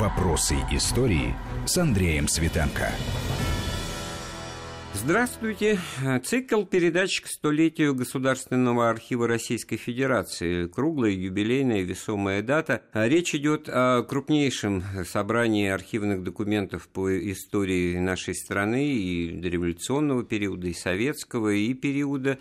Вопросы 0.00 0.56
истории 0.72 1.34
с 1.66 1.76
Андреем 1.76 2.26
Светенко. 2.26 2.90
Здравствуйте. 4.94 5.78
Цикл 6.24 6.64
передач 6.64 7.20
к 7.20 7.26
столетию 7.26 7.94
Государственного 7.94 8.88
архива 8.88 9.28
Российской 9.28 9.76
Федерации. 9.76 10.68
Круглая, 10.68 11.10
юбилейная, 11.10 11.82
весомая 11.82 12.40
дата. 12.40 12.80
Речь 12.94 13.34
идет 13.34 13.68
о 13.68 14.02
крупнейшем 14.02 14.82
собрании 15.04 15.68
архивных 15.68 16.22
документов 16.22 16.88
по 16.88 17.14
истории 17.30 17.98
нашей 17.98 18.34
страны 18.34 18.94
и 18.94 19.32
дореволюционного 19.32 20.24
периода, 20.24 20.66
и 20.66 20.72
советского, 20.72 21.50
и 21.50 21.74
периода 21.74 22.38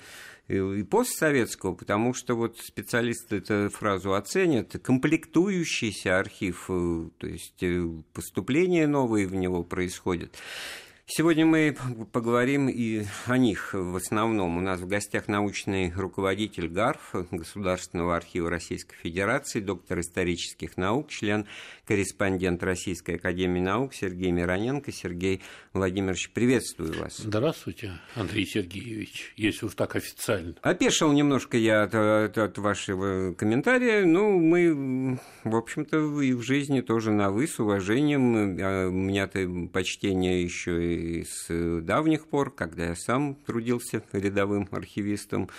и 0.49 0.83
постсоветского, 0.83 1.75
потому 1.75 2.13
что 2.13 2.35
вот 2.35 2.57
специалисты 2.57 3.37
эту 3.37 3.69
фразу 3.69 4.15
оценят, 4.15 4.75
комплектующийся 4.81 6.17
архив, 6.17 6.65
э, 6.69 7.09
то 7.17 7.27
есть 7.27 7.61
э, 7.61 7.87
поступления 8.13 8.87
новые 8.87 9.27
в 9.27 9.35
него 9.35 9.63
происходят. 9.63 10.35
Сегодня 11.11 11.43
мы 11.43 11.75
поговорим 12.11 12.69
и 12.69 13.03
о 13.25 13.39
них 13.39 13.73
в 13.73 13.95
основном. 13.95 14.57
У 14.57 14.61
нас 14.61 14.79
в 14.79 14.87
гостях 14.87 15.27
научный 15.27 15.91
руководитель 15.91 16.67
ГАРФ, 16.67 17.31
Государственного 17.31 18.15
архива 18.15 18.51
Российской 18.51 18.95
Федерации, 18.95 19.59
доктор 19.59 20.01
исторических 20.01 20.77
наук, 20.77 21.09
член 21.09 21.47
корреспондент 21.87 22.61
Российской 22.61 23.15
Академии 23.15 23.59
Наук 23.59 23.95
Сергей 23.95 24.29
Мироненко. 24.29 24.91
Сергей 24.91 25.41
Владимирович, 25.73 26.29
приветствую 26.29 26.93
вас. 26.99 27.17
Здравствуйте, 27.17 27.93
Андрей 28.13 28.45
Сергеевич, 28.45 29.33
если 29.35 29.65
уж 29.65 29.73
так 29.73 29.95
официально. 29.95 30.53
Опешил 30.61 31.11
немножко 31.11 31.57
я 31.57 31.83
от, 31.83 31.95
от, 31.95 32.37
от 32.37 32.57
вашего 32.59 33.33
комментария. 33.33 34.05
Ну, 34.05 34.39
мы, 34.39 35.17
в 35.43 35.55
общем-то, 35.55 36.21
и 36.21 36.33
в 36.33 36.43
жизни 36.43 36.81
тоже 36.81 37.11
на 37.11 37.31
«вы» 37.31 37.47
с 37.47 37.59
уважением. 37.59 38.59
А 38.61 38.87
у 38.89 38.91
меня-то 38.91 39.69
почтение 39.73 40.43
еще 40.43 40.97
и 40.97 40.98
с 41.27 41.81
давних 41.81 42.27
пор, 42.27 42.53
когда 42.53 42.87
я 42.87 42.95
сам 42.95 43.35
трудился 43.35 44.03
рядовым 44.11 44.67
архивистом. 44.71 45.49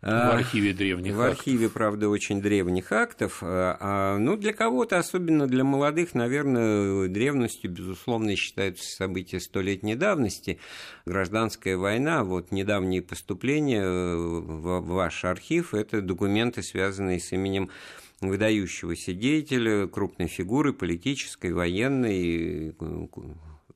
В 0.00 0.06
архиве 0.06 0.72
древних 0.74 1.12
В 1.12 1.20
архиве, 1.20 1.64
актов. 1.66 1.72
правда, 1.72 2.08
очень 2.08 2.40
древних 2.40 2.92
актов. 2.92 3.40
А, 3.42 4.16
ну, 4.16 4.36
для 4.36 4.52
кого-то, 4.52 4.96
особенно 4.96 5.48
для 5.48 5.64
молодых, 5.64 6.14
наверное, 6.14 7.08
древностью, 7.08 7.72
безусловно, 7.72 8.36
считаются 8.36 8.88
события 8.88 9.40
столетней 9.40 9.96
давности. 9.96 10.60
Гражданская 11.04 11.76
война, 11.76 12.22
вот 12.22 12.52
недавние 12.52 13.02
поступления 13.02 13.84
в 13.84 14.86
ваш 14.86 15.24
архив– 15.24 15.74
это 15.74 16.00
документы, 16.00 16.62
связанные 16.62 17.18
с 17.18 17.32
именем 17.32 17.68
выдающегося 18.20 19.12
деятеля, 19.12 19.88
крупной 19.88 20.28
фигуры 20.28 20.72
политической, 20.72 21.52
военной, 21.52 22.72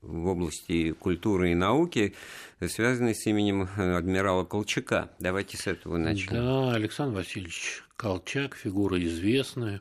в 0.02 0.26
области 0.26 0.92
культуры 0.92 1.52
и 1.52 1.54
науки, 1.54 2.14
связанный 2.60 3.14
с 3.14 3.24
именем 3.26 3.68
э, 3.76 3.96
адмирала 3.96 4.44
Колчака. 4.44 5.10
Давайте 5.18 5.56
с 5.56 5.66
этого 5.66 5.96
начнем. 5.96 6.34
Да, 6.34 6.74
Александр 6.74 7.18
Васильевич 7.18 7.82
Колчак, 7.96 8.56
фигура 8.56 9.02
известная, 9.02 9.80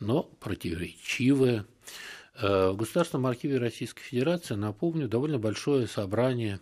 но 0.00 0.22
противоречивая. 0.22 1.66
Э, 2.34 2.70
в 2.70 2.76
Государственном 2.76 3.26
архиве 3.26 3.58
Российской 3.58 4.02
Федерации, 4.02 4.54
напомню, 4.54 5.06
довольно 5.06 5.38
большое 5.38 5.86
собрание 5.86 6.60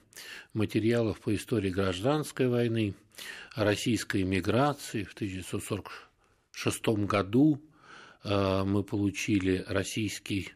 материалов 0.53 1.21
по 1.21 1.35
истории 1.35 1.71
гражданской 1.71 2.49
войны, 2.49 2.95
российской 3.55 4.25
миграции 4.25 5.05
в 5.05 5.13
1946 5.15 6.89
году. 7.07 7.63
Э, 8.25 8.65
мы 8.65 8.83
получили 8.83 9.65
российский 9.69 10.53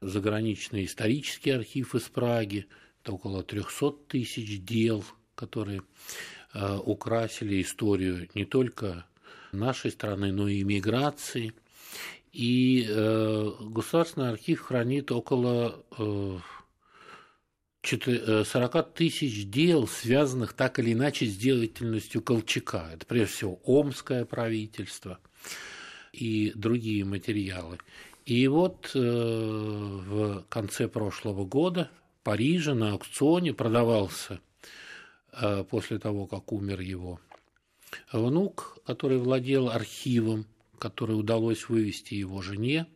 заграничный 0.00 0.84
исторический 0.84 1.50
архив 1.50 1.94
из 1.94 2.08
Праги, 2.08 2.66
это 3.02 3.12
около 3.12 3.42
300 3.42 3.92
тысяч 4.08 4.62
дел, 4.62 5.04
которые 5.34 5.82
э, 6.52 6.76
украсили 6.76 7.62
историю 7.62 8.28
не 8.34 8.44
только 8.44 9.06
нашей 9.52 9.90
страны, 9.90 10.32
но 10.32 10.48
и 10.48 10.62
миграции. 10.64 11.52
И 12.32 12.86
э, 12.88 13.52
Государственный 13.60 14.30
архив 14.30 14.60
хранит 14.60 15.10
около 15.10 15.84
э, 15.98 16.38
40 17.82 18.76
э, 18.76 18.82
тысяч 18.94 19.48
дел, 19.48 19.88
связанных 19.88 20.52
так 20.52 20.78
или 20.78 20.92
иначе 20.92 21.26
с 21.26 21.36
деятельностью 21.36 22.22
Колчака. 22.22 22.90
Это 22.92 23.06
прежде 23.06 23.34
всего 23.34 23.60
Омское 23.64 24.24
правительство 24.24 25.18
и 26.12 26.52
другие 26.54 27.04
материалы. 27.04 27.78
И 28.30 28.46
вот 28.46 28.92
э, 28.94 29.00
в 29.00 30.44
конце 30.48 30.86
прошлого 30.86 31.44
года 31.44 31.90
в 32.20 32.22
Париже 32.22 32.74
на 32.74 32.92
аукционе 32.92 33.52
продавался 33.52 34.38
э, 35.32 35.64
после 35.68 35.98
того, 35.98 36.28
как 36.28 36.52
умер 36.52 36.78
его 36.78 37.18
внук, 38.12 38.78
который 38.86 39.18
владел 39.18 39.68
архивом, 39.68 40.46
который 40.78 41.18
удалось 41.18 41.68
вывести 41.68 42.14
его 42.14 42.40
жене, 42.40 42.86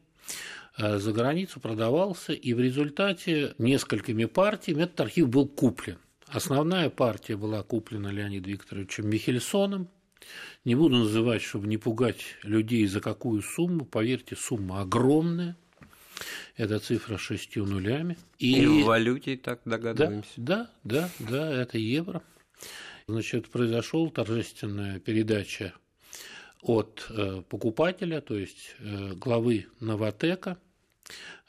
э, 0.79 0.99
за 0.99 1.13
границу 1.13 1.59
продавался, 1.59 2.33
и 2.33 2.53
в 2.53 2.61
результате 2.61 3.57
несколькими 3.59 4.27
партиями 4.27 4.85
этот 4.85 5.01
архив 5.01 5.29
был 5.31 5.49
куплен. 5.49 5.99
Основная 6.29 6.91
партия 6.91 7.37
была 7.37 7.65
куплена 7.65 8.13
Леонидом 8.13 8.53
Викторовичем 8.53 9.09
Михельсоном, 9.09 9.89
не 10.65 10.75
буду 10.75 10.97
называть, 10.97 11.43
чтобы 11.43 11.67
не 11.67 11.77
пугать 11.77 12.23
людей, 12.43 12.87
за 12.87 13.01
какую 13.01 13.43
сумму. 13.43 13.85
Поверьте, 13.85 14.37
сумма 14.37 14.81
огромная. 14.81 15.57
Это 16.57 16.79
цифра 16.79 17.19
шестью 17.19 17.67
нулями. 17.67 18.17
И, 18.39 18.63
и 18.63 18.67
в 18.67 18.85
валюте 18.85 19.37
так 19.37 19.61
догадываемся. 19.65 20.31
Да, 20.37 20.71
да, 20.85 21.11
да, 21.19 21.31
да, 21.31 21.63
это 21.63 21.79
евро. 21.79 22.23
Значит, 23.07 23.49
произошла 23.49 24.09
торжественная 24.09 24.99
передача 24.99 25.75
от 26.63 27.07
э, 27.11 27.43
покупателя, 27.49 28.21
то 28.21 28.39
есть 28.39 28.77
э, 28.79 29.13
главы 29.15 29.67
Новотека, 29.81 30.57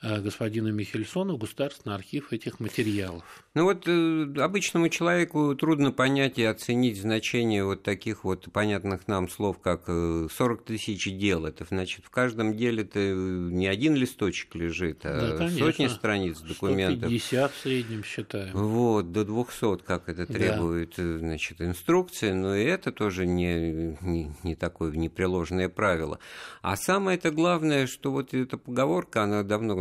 господина 0.02 0.70
Михельсона 0.70 1.34
в 1.34 1.38
Государственный 1.38 1.96
архив 1.96 2.34
этих 2.34 2.60
материалов. 2.60 3.24
Ну 3.54 3.64
вот 3.64 3.88
э, 3.88 4.26
обычному 4.38 4.90
человеку 4.90 5.56
трудно 5.56 5.94
понять 5.94 6.38
и 6.38 6.44
оценить 6.44 7.00
значение 7.00 7.64
вот 7.64 7.84
таких 7.84 8.26
вот 8.26 8.52
понятных 8.52 9.08
нам 9.08 9.30
слов, 9.30 9.60
как 9.60 9.84
э, 9.88 10.28
40 10.30 10.66
тысяч 10.66 11.06
дел. 11.18 11.46
Это 11.46 11.64
значит, 11.64 12.04
в 12.06 12.10
каждом 12.10 12.58
деле 12.58 12.84
это 12.84 13.00
не 13.00 13.68
один 13.68 13.96
листочек 13.96 14.54
лежит, 14.56 15.06
а 15.06 15.38
да, 15.38 15.50
сотни 15.50 15.88
страниц 15.88 16.40
документов. 16.42 17.10
150 17.10 17.52
в 17.54 17.58
среднем 17.58 18.04
считаем. 18.04 18.52
Вот, 18.54 19.14
до 19.14 19.24
200, 19.24 19.78
как 19.86 20.10
это 20.10 20.26
требует 20.26 20.96
да. 20.98 21.20
значит, 21.20 21.62
инструкции, 21.62 22.34
но 22.34 22.56
и 22.56 22.66
это 22.66 22.92
тоже 22.92 23.26
не, 23.26 23.98
не, 24.02 24.36
не 24.44 24.56
такое 24.56 24.92
непреложное 24.92 25.70
правило. 25.70 26.20
А 26.62 26.76
самое 26.76 27.18
это 27.18 27.32
главное, 27.32 27.88
что 27.88 28.12
вот 28.12 28.34
эта 28.34 28.58
поговорка, 28.58 29.24
она 29.24 29.44
давно 29.44 29.76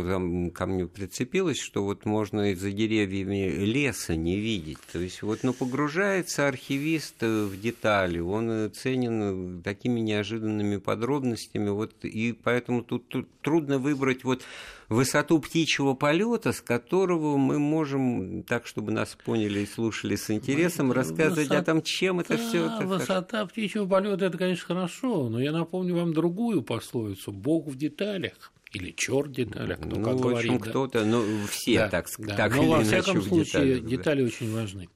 ко 0.51 0.65
мне 0.65 0.87
прицепилось, 0.87 1.59
что 1.59 1.83
вот 1.83 2.05
можно 2.05 2.51
из-за 2.51 2.71
деревьями 2.71 3.49
леса 3.65 4.15
не 4.15 4.39
видеть. 4.39 4.79
То 4.91 4.99
есть 4.99 5.21
вот, 5.21 5.39
ну, 5.43 5.53
погружается 5.53 6.47
архивист 6.47 7.21
в 7.21 7.59
детали, 7.59 8.19
он 8.19 8.71
ценен 8.73 9.61
такими 9.63 9.99
неожиданными 9.99 10.77
подробностями, 10.77 11.69
вот, 11.69 11.93
и 12.03 12.33
поэтому 12.33 12.83
тут, 12.83 13.07
тут 13.07 13.27
трудно 13.41 13.79
выбрать 13.79 14.23
вот 14.23 14.41
высоту 14.89 15.39
птичьего 15.39 15.93
полета, 15.93 16.51
с 16.51 16.61
которого 16.61 17.37
мы 17.37 17.59
можем, 17.59 18.43
так 18.43 18.67
чтобы 18.67 18.91
нас 18.91 19.17
поняли 19.25 19.61
и 19.61 19.65
слушали 19.65 20.15
с 20.15 20.29
интересом, 20.29 20.91
рассказывать 20.91 21.49
высота, 21.49 21.59
о 21.59 21.63
том, 21.63 21.81
чем 21.81 22.19
это 22.19 22.37
все. 22.37 22.69
Высота 22.83 23.39
хорошо. 23.39 23.47
птичьего 23.47 23.85
полета 23.85 24.25
это, 24.25 24.37
конечно, 24.37 24.65
хорошо, 24.65 25.29
но 25.29 25.41
я 25.41 25.51
напомню 25.51 25.95
вам 25.95 26.13
другую 26.13 26.61
пословицу: 26.61 27.31
Бог 27.31 27.67
в 27.67 27.77
деталях 27.77 28.51
или 28.75 28.91
черт 28.91 29.31
деталях, 29.31 29.79
кто 29.79 29.95
ну, 29.95 30.03
как 30.03 30.15
в 30.15 30.27
общем, 30.27 30.59
кто-то, 30.59 31.05
ну, 31.05 31.23
все 31.47 31.79
да, 31.79 31.89
так, 31.89 32.07
да. 32.17 32.35
так 32.35 32.55
Но, 32.55 32.63
или 32.63 32.69
во 32.69 32.83
всяком 32.83 33.21
случае, 33.21 33.45
деталях, 33.45 33.85
детали 33.85 34.23
очень 34.23 34.53
важны. 34.53 34.89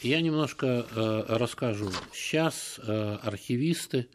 Я 0.00 0.20
немножко 0.20 0.86
э, 0.94 1.24
расскажу. 1.28 1.90
Сейчас 2.12 2.78
э, 2.80 3.18
архивисты 3.22 4.08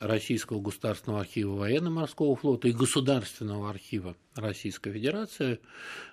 Российского 0.00 0.60
государственного 0.60 1.20
архива 1.20 1.54
военно-морского 1.54 2.34
флота 2.34 2.66
и 2.66 2.72
Государственного 2.72 3.70
архива 3.70 4.16
Российской 4.34 4.92
Федерации 4.92 5.60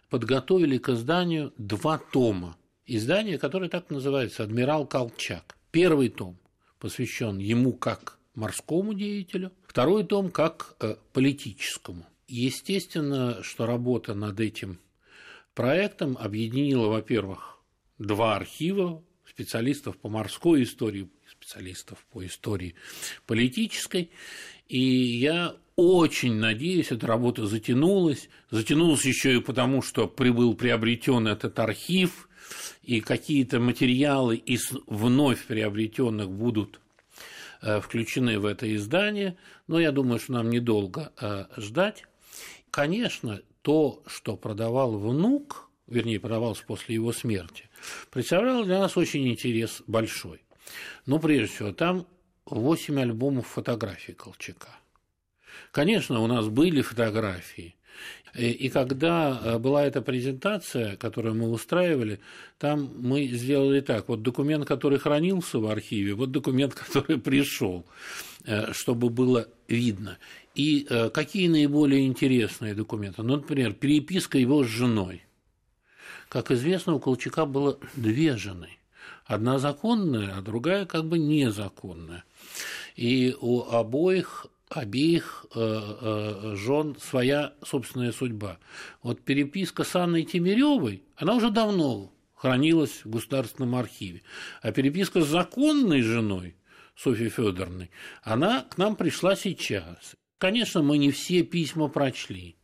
подготовили 0.09 0.77
к 0.77 0.89
изданию 0.89 1.51
два 1.57 1.97
тома. 1.97 2.57
Издание, 2.86 3.39
которое 3.39 3.69
так 3.69 3.89
называется 3.89 4.44
«Адмирал 4.44 4.86
Колчак». 4.86 5.57
Первый 5.71 6.09
том 6.09 6.38
посвящен 6.80 7.39
ему 7.39 7.74
как 7.74 8.19
морскому 8.36 8.94
деятелю, 8.94 9.51
второй 9.68 10.03
том 10.03 10.30
как 10.30 10.75
э, 10.81 10.95
политическому. 11.13 12.06
Естественно, 12.27 13.44
что 13.44 13.66
работа 13.66 14.13
над 14.13 14.39
этим 14.39 14.80
проектом 15.54 16.18
объединила, 16.19 16.88
во-первых, 16.88 17.60
два 17.98 18.36
архива 18.36 19.04
специалистов 19.27 19.98
по 19.98 20.10
морской 20.10 20.63
истории, 20.63 21.10
специалистов 21.30 22.06
по 22.12 22.25
истории 22.25 22.75
политической. 23.25 24.12
И 24.68 24.80
я 24.80 25.56
очень 25.75 26.36
надеюсь, 26.36 26.92
эта 26.92 27.06
работа 27.06 27.45
затянулась. 27.45 28.30
Затянулась 28.50 29.06
еще 29.06 29.36
и 29.36 29.42
потому, 29.42 29.81
что 29.81 30.07
прибыл 30.07 30.56
приобретен 30.56 31.28
этот 31.28 31.60
архив, 31.60 32.30
и 32.83 33.01
какие-то 33.01 33.60
материалы 33.60 34.36
из 34.36 34.71
вновь 34.88 35.45
приобретенных 35.45 36.30
будут 36.30 36.80
э, 37.62 37.81
включены 37.81 38.39
в 38.39 38.45
это 38.45 38.74
издание. 38.75 39.38
Но 39.68 39.80
я 39.80 39.92
думаю, 39.92 40.19
что 40.19 40.33
нам 40.33 40.50
недолго 40.50 41.12
э, 41.19 41.45
ждать. 41.57 42.06
Конечно, 42.75 43.42
то, 43.62 44.04
что 44.06 44.36
продавал 44.36 44.98
внук, 44.98 45.69
вернее, 45.88 46.19
продавалось 46.19 46.60
после 46.60 46.95
его 46.95 47.13
смерти, 47.13 47.69
представляло 48.12 48.66
для 48.66 48.80
нас 48.80 48.98
очень 48.98 49.30
интерес 49.30 49.81
большой. 49.88 50.44
Но 51.06 51.18
прежде 51.18 51.56
всего, 51.56 51.72
там 51.72 52.06
8 52.45 53.00
альбомов 53.00 53.48
фотографий 53.48 54.12
Колчака– 54.12 54.77
Конечно, 55.72 56.19
у 56.19 56.27
нас 56.27 56.48
были 56.48 56.81
фотографии. 56.81 57.75
И 58.37 58.69
когда 58.69 59.39
э, 59.41 59.57
была 59.59 59.85
эта 59.85 60.01
презентация, 60.01 60.97
которую 60.97 61.35
мы 61.35 61.49
устраивали, 61.49 62.19
там 62.57 62.91
мы 62.97 63.27
сделали 63.27 63.79
так. 63.79 64.09
Вот 64.09 64.23
документ, 64.23 64.65
который 64.65 64.99
хранился 64.99 65.59
в 65.59 65.67
архиве, 65.67 66.15
вот 66.15 66.31
документ, 66.31 66.73
который 66.75 67.17
пришел, 67.17 67.85
э, 68.43 68.73
чтобы 68.73 69.09
было 69.09 69.47
видно. 69.69 70.17
И 70.53 70.85
э, 70.89 71.09
какие 71.11 71.47
наиболее 71.47 72.05
интересные 72.05 72.73
документы? 72.73 73.23
Ну, 73.23 73.37
например, 73.37 73.73
переписка 73.73 74.37
его 74.37 74.63
с 74.65 74.67
женой. 74.67 75.23
Как 76.27 76.51
известно, 76.51 76.93
у 76.93 76.99
Колчака 76.99 77.45
было 77.45 77.79
две 77.95 78.35
жены. 78.35 78.69
Одна 79.25 79.59
законная, 79.59 80.35
а 80.37 80.41
другая 80.41 80.85
как 80.85 81.05
бы 81.05 81.19
незаконная. 81.19 82.25
И 82.97 83.35
у 83.39 83.61
обоих 83.61 84.47
обеих 84.69 85.45
э, 85.53 85.59
э, 85.59 86.56
жен 86.56 86.95
своя 87.00 87.53
собственная 87.63 88.12
судьба. 88.12 88.57
Вот 89.03 89.21
переписка 89.21 89.83
с 89.83 89.95
Анной 89.95 90.23
Тимиревой, 90.23 91.03
она 91.15 91.35
уже 91.35 91.51
давно 91.51 92.12
хранилась 92.33 93.03
в 93.03 93.09
Государственном 93.09 93.75
архиве. 93.75 94.21
А 94.62 94.71
переписка 94.71 95.21
с 95.21 95.27
законной 95.27 96.01
женой, 96.01 96.56
Софьей 96.95 97.29
Федоровной, 97.29 97.91
она 98.23 98.62
к 98.62 98.77
нам 98.77 98.95
пришла 98.95 99.35
сейчас. 99.35 100.15
Конечно, 100.38 100.81
мы 100.81 100.97
не 100.97 101.11
все 101.11 101.44
письма 101.44 101.88
прочли. 101.88 102.56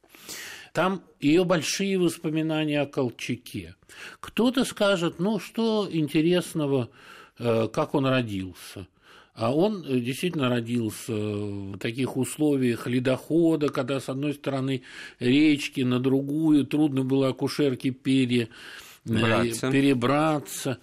Там 0.74 1.04
ее 1.19 1.44
большие 1.44 2.00
воспоминания 2.00 2.81
о 2.81 2.86
Колчаке. 2.86 3.75
Кто-то 4.19 4.63
скажет, 4.63 5.19
ну 5.19 5.39
что 5.39 5.88
интересного, 5.92 6.89
э, 7.38 7.68
как 7.68 7.94
он 7.94 8.06
родился– 8.06 8.88
а 9.33 9.54
он 9.56 9.86
э, 9.88 10.00
действительно 10.00 10.50
родился 10.50 11.13
в 11.13 11.78
таких 11.78 12.18
условиях 12.18 12.88
ледохода, 12.88 13.69
когда 13.69 14.00
с 14.00 14.10
одной 14.10 14.33
стороны 14.33 14.81
речки, 15.19 15.81
на 15.81 16.00
другую 16.00 16.66
трудно 16.66 17.04
было 17.04 17.30
акушерке 17.30 17.92
пере, 17.92 18.50
э, 19.06 19.22
Браться. 19.22 19.72
перебраться. 19.72 20.80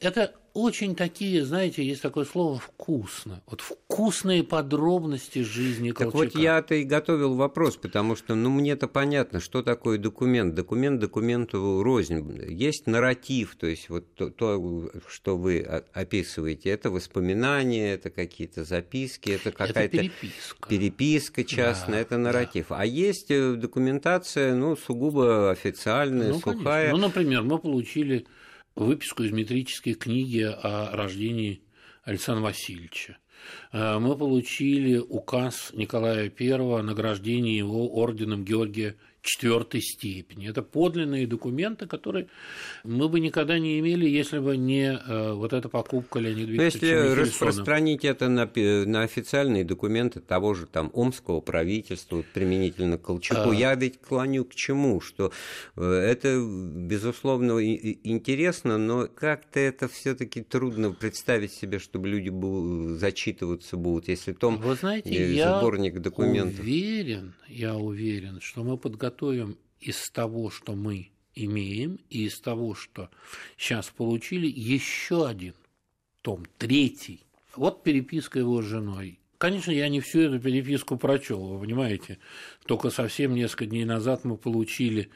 Это 0.00 0.34
очень 0.54 0.94
такие, 0.94 1.44
знаете, 1.44 1.84
есть 1.84 2.02
такое 2.02 2.24
слово 2.24 2.58
«вкусно». 2.58 3.42
Вот 3.46 3.60
вкусные 3.60 4.42
подробности 4.42 5.40
жизни 5.42 5.90
Колчака. 5.90 6.24
Так 6.24 6.34
вот 6.34 6.42
я-то 6.42 6.74
и 6.74 6.84
готовил 6.84 7.34
вопрос, 7.34 7.76
потому 7.76 8.16
что, 8.16 8.34
ну, 8.34 8.50
мне-то 8.50 8.88
понятно, 8.88 9.40
что 9.40 9.62
такое 9.62 9.98
документ. 9.98 10.54
Документ 10.54 11.00
документу 11.00 11.82
рознь. 11.82 12.40
Есть 12.48 12.86
нарратив, 12.86 13.56
то 13.56 13.66
есть 13.66 13.88
вот 13.88 14.14
то, 14.14 14.30
то 14.30 14.90
что 15.08 15.36
вы 15.36 15.60
описываете, 15.92 16.70
это 16.70 16.90
воспоминания, 16.90 17.94
это 17.94 18.10
какие-то 18.10 18.64
записки, 18.64 19.30
это 19.30 19.52
какая-то 19.52 19.88
переписка. 19.88 20.68
переписка 20.68 21.44
частная, 21.44 21.94
да, 21.94 22.00
это 22.00 22.18
нарратив. 22.18 22.66
Да. 22.68 22.78
А 22.78 22.84
есть 22.84 23.30
э, 23.30 23.54
документация, 23.54 24.54
ну, 24.54 24.76
сугубо 24.76 25.50
официальная, 25.50 26.32
ну, 26.32 26.40
сухая. 26.40 26.90
Конечно. 26.90 26.92
Ну, 26.92 26.98
например, 26.98 27.42
мы 27.42 27.58
получили 27.58 28.26
выписку 28.74 29.22
из 29.22 29.32
метрической 29.32 29.94
книги 29.94 30.40
о 30.40 30.94
рождении 30.96 31.62
Александра 32.04 32.42
Васильевича. 32.42 33.18
Э, 33.72 33.98
мы 33.98 34.16
получили 34.16 34.98
указ 34.98 35.70
Николая 35.72 36.32
I 36.38 36.50
о 36.52 36.82
награждении 36.82 37.56
его 37.56 37.88
орденом 37.94 38.44
Георгия 38.44 38.96
четвертой 39.22 39.80
степени. 39.80 40.48
Это 40.48 40.62
подлинные 40.62 41.26
документы, 41.26 41.86
которые 41.86 42.26
мы 42.82 43.08
бы 43.08 43.20
никогда 43.20 43.58
не 43.58 43.78
имели, 43.78 44.08
если 44.08 44.40
бы 44.40 44.56
не 44.56 44.92
э, 44.92 45.32
вот 45.32 45.52
эта 45.52 45.68
покупка 45.68 46.18
Леонида 46.18 46.50
Викторовича 46.52 46.86
Если 46.86 47.20
распространить 47.20 48.04
это 48.04 48.28
на, 48.28 48.50
на 48.54 49.02
официальные 49.02 49.64
документы 49.64 50.20
того 50.20 50.54
же 50.54 50.66
там 50.66 50.90
Омского 50.92 51.40
правительства, 51.40 52.24
применительно 52.34 52.98
к 52.98 53.02
Колчаку, 53.02 53.50
а... 53.50 53.54
я 53.54 53.74
ведь 53.76 54.00
клоню 54.00 54.44
к 54.44 54.54
чему, 54.56 55.00
что 55.00 55.32
э, 55.76 55.82
это, 55.82 56.44
безусловно, 56.44 57.60
интересно, 57.62 58.76
но 58.76 59.06
как-то 59.06 59.60
это 59.60 59.86
все 59.86 60.16
таки 60.16 60.42
трудно 60.42 60.90
представить 60.90 61.52
себе, 61.52 61.78
чтобы 61.78 62.08
люди 62.08 62.28
будут, 62.28 62.98
зачитываться 62.98 63.76
будут, 63.76 64.08
если 64.08 64.32
том 64.32 64.56
Вы 64.56 64.74
знаете, 64.74 65.58
сборник 65.58 66.00
документов. 66.00 66.58
Я 66.58 66.72
уверен, 66.72 67.34
я 67.48 67.76
уверен, 67.76 68.40
что 68.40 68.64
мы 68.64 68.76
подготовили 68.76 69.11
готовим 69.12 69.58
из 69.80 70.10
того, 70.10 70.50
что 70.50 70.74
мы 70.74 71.10
имеем, 71.34 71.98
и 72.08 72.24
из 72.24 72.40
того, 72.40 72.74
что 72.74 73.10
сейчас 73.58 73.90
получили, 73.90 74.46
еще 74.46 75.26
один 75.26 75.54
том, 76.22 76.46
третий. 76.56 77.20
Вот 77.54 77.82
переписка 77.82 78.38
его 78.38 78.62
с 78.62 78.64
женой. 78.64 79.18
Конечно, 79.38 79.72
я 79.72 79.88
не 79.88 80.00
всю 80.00 80.20
эту 80.20 80.40
переписку 80.40 80.96
прочел, 80.96 81.40
вы 81.46 81.60
понимаете. 81.60 82.18
Только 82.64 82.90
совсем 82.90 83.34
несколько 83.34 83.66
дней 83.66 83.84
назад 83.84 84.24
мы 84.24 84.36
получили 84.36 85.10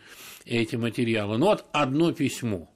эти 0.44 0.76
материалы. 0.76 1.38
Ну 1.38 1.46
вот 1.46 1.64
одно 1.72 2.12
письмо. 2.12 2.70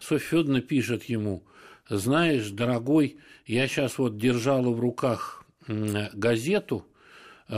Софья 0.00 0.28
Федоровна 0.28 0.60
пишет 0.60 1.04
ему, 1.04 1.44
знаешь, 1.88 2.50
дорогой, 2.50 3.18
я 3.46 3.66
сейчас 3.66 3.98
вот 3.98 4.16
держала 4.16 4.70
в 4.70 4.80
руках 4.80 5.44
газету 5.66 6.86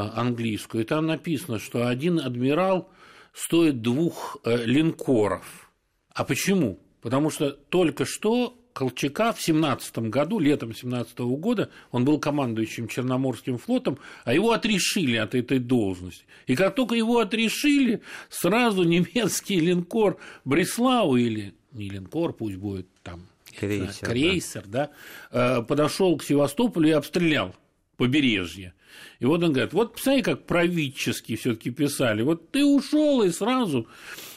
английскую, 0.01 0.85
и 0.85 0.87
там 0.87 1.07
написано, 1.07 1.59
что 1.59 1.87
один 1.89 2.19
адмирал 2.19 2.91
стоит 3.33 3.83
двух 3.83 4.39
э, 4.45 4.65
линкоров. 4.65 5.71
А 6.15 6.25
почему? 6.25 6.81
Потому 7.03 7.31
что 7.31 7.51
только 7.51 8.05
что 8.05 8.59
Колчака 8.77 9.33
в 9.33 9.41
17 9.41 9.99
году, 10.11 10.39
летом 10.39 10.75
17 10.75 11.19
года, 11.21 11.71
он 11.93 12.05
был 12.05 12.19
командующим 12.19 12.89
Черноморским 12.89 13.57
флотом, 13.57 13.99
а 14.25 14.35
его 14.35 14.53
отрешили 14.53 15.17
от 15.17 15.35
этой 15.35 15.59
должности. 15.59 16.25
И 16.47 16.55
как 16.55 16.75
только 16.75 16.95
его 16.95 17.19
отрешили, 17.19 18.03
сразу 18.29 18.83
немецкий 18.83 19.61
линкор 19.61 20.19
Бреслау 20.45 21.17
или 21.17 21.55
не 21.73 21.89
линкор, 21.89 22.35
пусть 22.35 22.57
будет 22.57 22.87
там 23.03 23.27
крейсер, 23.59 24.09
крейсер 24.09 24.65
да, 24.67 24.91
да 25.33 25.59
э, 25.59 25.63
подошел 25.63 26.17
к 26.19 26.25
Севастополю 26.25 26.89
и 26.89 26.93
обстрелял 26.93 27.55
побережье. 27.97 28.75
И 29.19 29.27
вот 29.27 29.43
он 29.43 29.53
говорит, 29.53 29.73
вот 29.73 29.95
посмотри, 29.95 30.23
как 30.23 30.47
правительски 30.47 31.37
все-таки 31.37 31.71
писали. 31.71 32.23
Вот 32.23 32.51
ты 32.51 32.65
ушел 32.65 33.23
и 33.23 33.31
сразу 33.31 33.87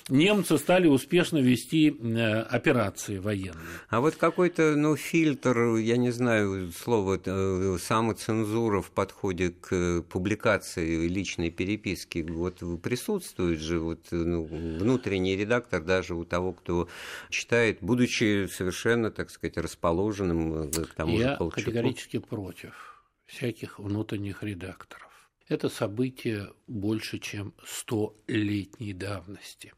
немцы 0.09 0.57
стали 0.57 0.87
успешно 0.87 1.37
вести 1.37 1.89
э, 1.89 2.41
операции 2.41 3.17
военные. 3.17 3.53
А 3.89 4.01
вот 4.01 4.15
какой-то, 4.15 4.75
ну, 4.75 4.95
фильтр, 4.95 5.75
я 5.75 5.97
не 5.97 6.11
знаю, 6.11 6.71
слово 6.71 7.19
э, 7.23 7.77
самоцензура 7.79 8.81
в 8.81 8.91
подходе 8.91 9.51
к 9.51 10.03
публикации 10.09 11.07
личной 11.07 11.51
переписки, 11.51 12.25
вот 12.27 12.61
присутствует 12.81 13.59
же 13.59 13.79
вот, 13.79 13.99
ну, 14.11 14.43
внутренний 14.43 15.35
редактор 15.35 15.81
даже 15.81 16.15
у 16.15 16.25
того, 16.25 16.53
кто 16.53 16.87
читает, 17.29 17.77
будучи 17.81 18.47
совершенно, 18.47 19.11
так 19.11 19.29
сказать, 19.29 19.57
расположенным 19.57 20.71
к 20.71 20.93
тому 20.95 21.17
я 21.17 21.31
же 21.31 21.37
Колчаку. 21.37 21.61
категорически 21.61 22.19
против 22.19 22.98
всяких 23.29 23.79
внутренних 23.79 24.43
редакторов. 24.43 25.07
Это 25.47 25.69
событие 25.69 26.51
больше, 26.67 27.19
чем 27.19 27.53
столетней 27.65 28.93
давности. 28.93 29.73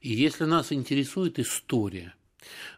И 0.00 0.12
если 0.12 0.44
нас 0.44 0.72
интересует 0.72 1.38
история, 1.38 2.14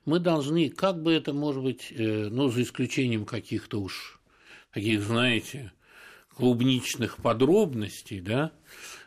мы 0.05 0.19
должны, 0.19 0.69
как 0.71 1.03
бы 1.03 1.13
это 1.13 1.33
может 1.33 1.63
быть, 1.63 1.93
э, 1.93 2.29
ну, 2.31 2.49
за 2.49 2.63
исключением 2.63 3.25
каких-то 3.25 3.81
уж 3.81 4.21
таких, 4.73 5.03
знаете, 5.03 5.73
клубничных 6.37 7.17
подробностей, 7.19 8.21
да, 8.21 8.53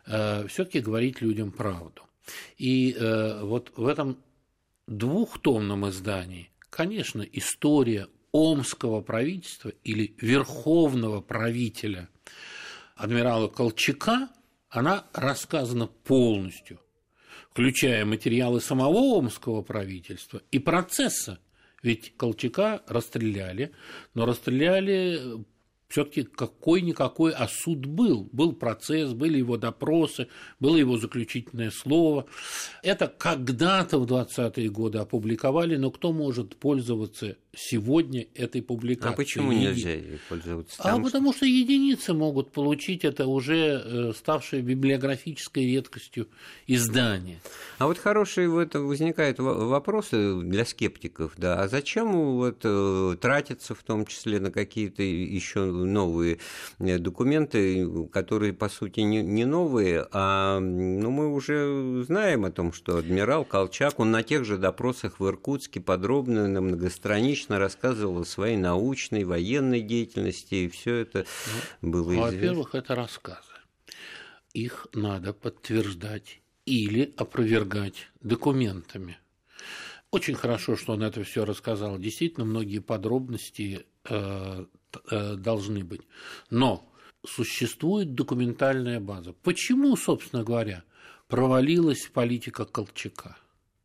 э, 0.06 0.48
все-таки 0.48 0.80
говорить 0.80 1.22
людям 1.22 1.52
правду. 1.52 2.02
И 2.58 2.94
э, 2.98 3.44
вот 3.44 3.72
в 3.76 3.88
этом 3.88 4.18
двухтомном 4.88 5.90
издании, 5.90 6.50
конечно, 6.70 7.22
история 7.22 8.08
омского 8.32 9.02
правительства 9.02 9.72
или 9.84 10.16
верховного 10.20 11.22
правителя 11.22 12.10
адмирала 12.96 13.48
Колчака, 13.48 14.30
она 14.70 15.06
рассказана 15.14 15.88
полностью, 15.88 16.80
включая 17.52 18.06
материалы 18.06 18.60
самого 18.62 18.98
омского 18.98 19.62
правительства 19.62 20.42
и 20.52 20.60
процесса. 20.60 21.40
Ведь 21.84 22.16
Колчака 22.18 22.82
расстреляли, 22.88 23.72
но 24.14 24.26
расстреляли 24.26 25.46
все-таки 25.88 26.24
какой-никакой, 26.24 27.32
а 27.32 27.48
суд 27.48 27.86
был. 27.86 28.30
Был 28.32 28.54
процесс, 28.54 29.14
были 29.14 29.38
его 29.38 29.58
допросы, 29.58 30.28
было 30.60 30.76
его 30.76 30.98
заключительное 30.98 31.72
слово. 31.72 32.26
Это 32.84 33.08
когда-то 33.08 34.00
в 34.00 34.06
20-е 34.06 34.70
годы 34.70 35.00
опубликовали, 35.00 35.78
но 35.78 35.92
кто 35.92 36.12
может 36.12 36.58
пользоваться 36.58 37.38
сегодня 37.56 38.28
этой 38.36 38.62
публикацией? 38.62 39.14
А 39.14 39.18
почему 39.18 39.52
нельзя 39.52 39.94
ей 39.94 40.20
пользоваться? 40.30 40.76
А 40.80 40.92
Там... 40.92 41.04
потому 41.04 41.34
что 41.34 41.46
единицы 41.46 42.14
могут 42.14 42.52
получить 42.52 43.04
это 43.04 43.28
уже 43.28 43.82
э, 43.84 44.14
ставшее 44.16 44.62
библиографической 44.62 45.66
редкостью 45.66 46.28
издание. 46.68 47.40
А 47.78 47.88
вот 47.88 47.98
хорошие 47.98 48.50
вот 48.50 48.76
возникают 48.76 49.40
вопросы 49.40 50.42
для 50.42 50.66
скептиков, 50.66 51.34
да, 51.38 51.62
а 51.62 51.68
зачем 51.68 52.12
вот 52.12 52.60
э, 52.64 53.18
тратиться 53.20 53.74
в 53.74 53.84
том 53.84 54.06
числе 54.06 54.40
на 54.40 54.52
какие-то 54.52 55.02
еще 55.04 55.77
новые 55.86 56.40
э, 56.80 56.98
документы, 56.98 58.08
которые, 58.08 58.54
по 58.54 58.70
сути, 58.70 59.02
не, 59.02 59.22
не 59.22 59.46
новые, 59.46 60.08
а 60.12 60.60
ну, 60.60 61.10
мы 61.12 61.34
уже 61.34 62.04
знаем 62.06 62.46
о 62.46 62.52
том, 62.52 62.74
что 62.74 62.98
адмирал 62.98 63.46
Колчак, 63.46 64.00
он 64.00 64.12
на 64.12 64.24
тех 64.24 64.46
же 64.46 64.58
допросах 64.58 65.20
в 65.20 65.28
Иркутске 65.28 65.80
подробно, 65.80 66.48
многостранично 66.62 67.60
рассказывал 67.60 68.22
о 68.22 68.26
своей 68.26 68.58
научной, 68.58 69.24
военной 69.24 69.82
деятельности, 69.82 70.56
и 70.56 70.70
все 70.70 70.96
это 70.96 71.26
ну, 71.82 71.92
было 71.92 72.12
известно. 72.12 72.32
Во-первых, 72.32 72.76
это 72.76 72.96
рассказы. 72.96 73.42
Их 74.54 74.88
надо 74.94 75.34
подтверждать 75.34 76.42
или 76.66 77.14
опровергать 77.16 78.10
документами. 78.22 79.18
Очень 80.12 80.36
хорошо, 80.36 80.76
что 80.76 80.94
он 80.94 81.04
это 81.04 81.24
все 81.24 81.46
рассказал. 81.46 81.98
Действительно, 81.98 82.46
многие 82.46 82.80
подробности 82.80 83.86
э, 84.06 84.66
должны 85.10 85.84
быть. 85.84 86.02
Но 86.50 86.88
существует 87.26 88.16
документальная 88.16 89.00
база. 89.00 89.34
Почему, 89.44 89.96
собственно 89.96 90.44
говоря, 90.44 90.84
провалилась 91.28 92.10
политика 92.14 92.66
Колчака? 92.66 93.38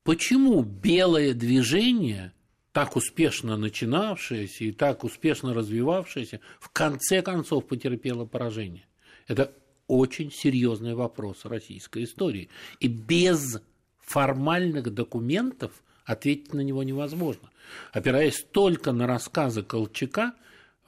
Почему 0.04 0.62
белое 0.62 1.32
движение, 1.34 2.32
так 2.72 2.96
успешно 2.96 3.56
начинавшееся 3.56 4.64
и 4.64 4.72
так 4.72 5.04
успешно 5.04 5.54
развивавшееся, 5.54 6.40
в 6.58 6.70
конце 6.70 7.22
концов 7.22 7.66
потерпело 7.66 8.24
поражение? 8.24 8.86
Это 9.28 9.52
очень 9.86 10.32
серьезный 10.32 10.94
вопрос 10.94 11.44
российской 11.44 12.04
истории. 12.04 12.48
И 12.80 12.88
без 12.88 13.60
формальных 14.00 14.92
документов 14.92 15.70
ответить 16.04 16.52
на 16.52 16.60
него 16.60 16.82
невозможно. 16.82 17.50
Опираясь 17.92 18.44
только 18.52 18.92
на 18.92 19.06
рассказы 19.06 19.62
Колчака, 19.62 20.34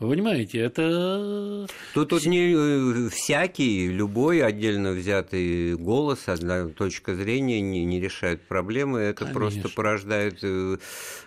вы 0.01 0.11
понимаете, 0.11 0.59
это... 0.59 1.69
Тут, 1.95 2.09
тут 2.09 2.27
не 2.27 2.53
э, 2.53 3.09
всякий, 3.11 3.87
любой 3.87 4.43
отдельно 4.43 4.91
взятый 4.91 5.77
голос, 5.77 6.29
одна 6.29 6.69
точка 6.69 7.15
зрения 7.15 7.61
не, 7.61 7.85
не 7.85 8.01
решает 8.01 8.43
проблемы. 8.43 8.99
Это 8.99 9.21
Конечно. 9.21 9.41
просто 9.41 9.69
порождает 9.69 10.41
э, 10.43 10.79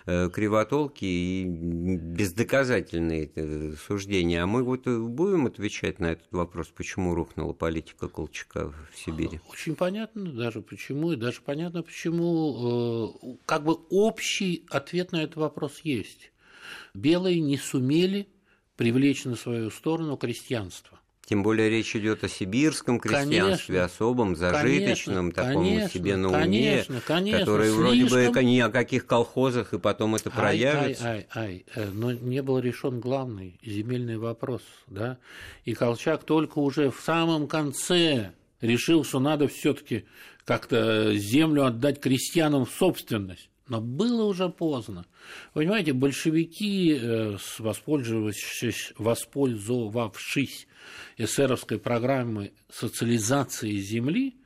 э, 0.04 0.28
кривотолки 0.30 1.04
и 1.06 1.44
бездоказательные 1.46 3.30
суждения. 3.86 4.42
А 4.42 4.46
мы 4.46 4.62
вот 4.62 4.86
будем 4.86 5.46
отвечать 5.46 5.98
на 5.98 6.12
этот 6.12 6.30
вопрос, 6.30 6.68
почему 6.68 7.14
рухнула 7.14 7.54
политика 7.54 8.08
Колчака 8.08 8.70
в 8.70 8.98
Сибири? 8.98 9.40
Очень 9.50 9.76
понятно 9.76 10.30
даже 10.30 10.60
почему, 10.60 11.12
и 11.12 11.16
даже 11.16 11.40
понятно 11.40 11.82
почему. 11.82 13.38
Как 13.46 13.64
бы 13.64 13.78
общий 13.88 14.66
ответ 14.68 15.12
на 15.12 15.22
этот 15.22 15.36
вопрос 15.36 15.80
есть. 15.84 16.32
Белые 16.92 17.40
не 17.40 17.56
сумели 17.56 18.28
привлечь 18.78 19.24
на 19.24 19.34
свою 19.34 19.70
сторону 19.70 20.16
крестьянство. 20.16 21.00
Тем 21.26 21.42
более 21.42 21.68
речь 21.68 21.94
идет 21.94 22.24
о 22.24 22.28
сибирском 22.28 22.98
крестьянстве, 23.00 23.74
конечно, 23.74 23.84
особом, 23.84 24.34
зажиточном, 24.34 25.32
конечно, 25.32 25.32
таком 25.32 25.64
конечно, 25.64 25.90
себе 25.90 26.16
на 26.16 26.28
уме, 26.28 26.38
конечно, 26.38 27.00
конечно, 27.06 27.40
который 27.40 27.70
вроде 27.70 28.04
бы 28.06 28.44
ни 28.44 28.58
о 28.60 28.70
каких 28.70 29.04
колхозах, 29.04 29.74
и 29.74 29.78
потом 29.78 30.14
это 30.14 30.30
проявится. 30.30 31.04
Ай, 31.06 31.26
ай, 31.34 31.64
ай, 31.74 31.84
ай, 31.84 31.90
но 31.92 32.12
не 32.12 32.40
был 32.40 32.60
решен 32.60 33.00
главный 33.00 33.58
земельный 33.62 34.16
вопрос, 34.16 34.62
да, 34.86 35.18
и 35.66 35.74
Колчак 35.74 36.24
только 36.24 36.60
уже 36.60 36.90
в 36.90 37.00
самом 37.00 37.46
конце 37.46 38.30
решил, 38.62 39.04
что 39.04 39.20
надо 39.20 39.48
все-таки 39.48 40.06
как-то 40.46 41.14
землю 41.14 41.66
отдать 41.66 42.00
крестьянам 42.00 42.64
в 42.64 42.70
собственность. 42.70 43.50
Но 43.68 43.80
было 43.80 44.24
уже 44.24 44.48
поздно. 44.48 45.06
Понимаете, 45.52 45.92
большевики, 45.92 46.98
э, 47.00 47.36
воспользовавшись, 47.58 48.94
воспользовавшись 48.96 50.66
эсеровской 51.18 51.78
программой 51.78 52.52
социализации 52.70 53.76
земли, 53.76 54.36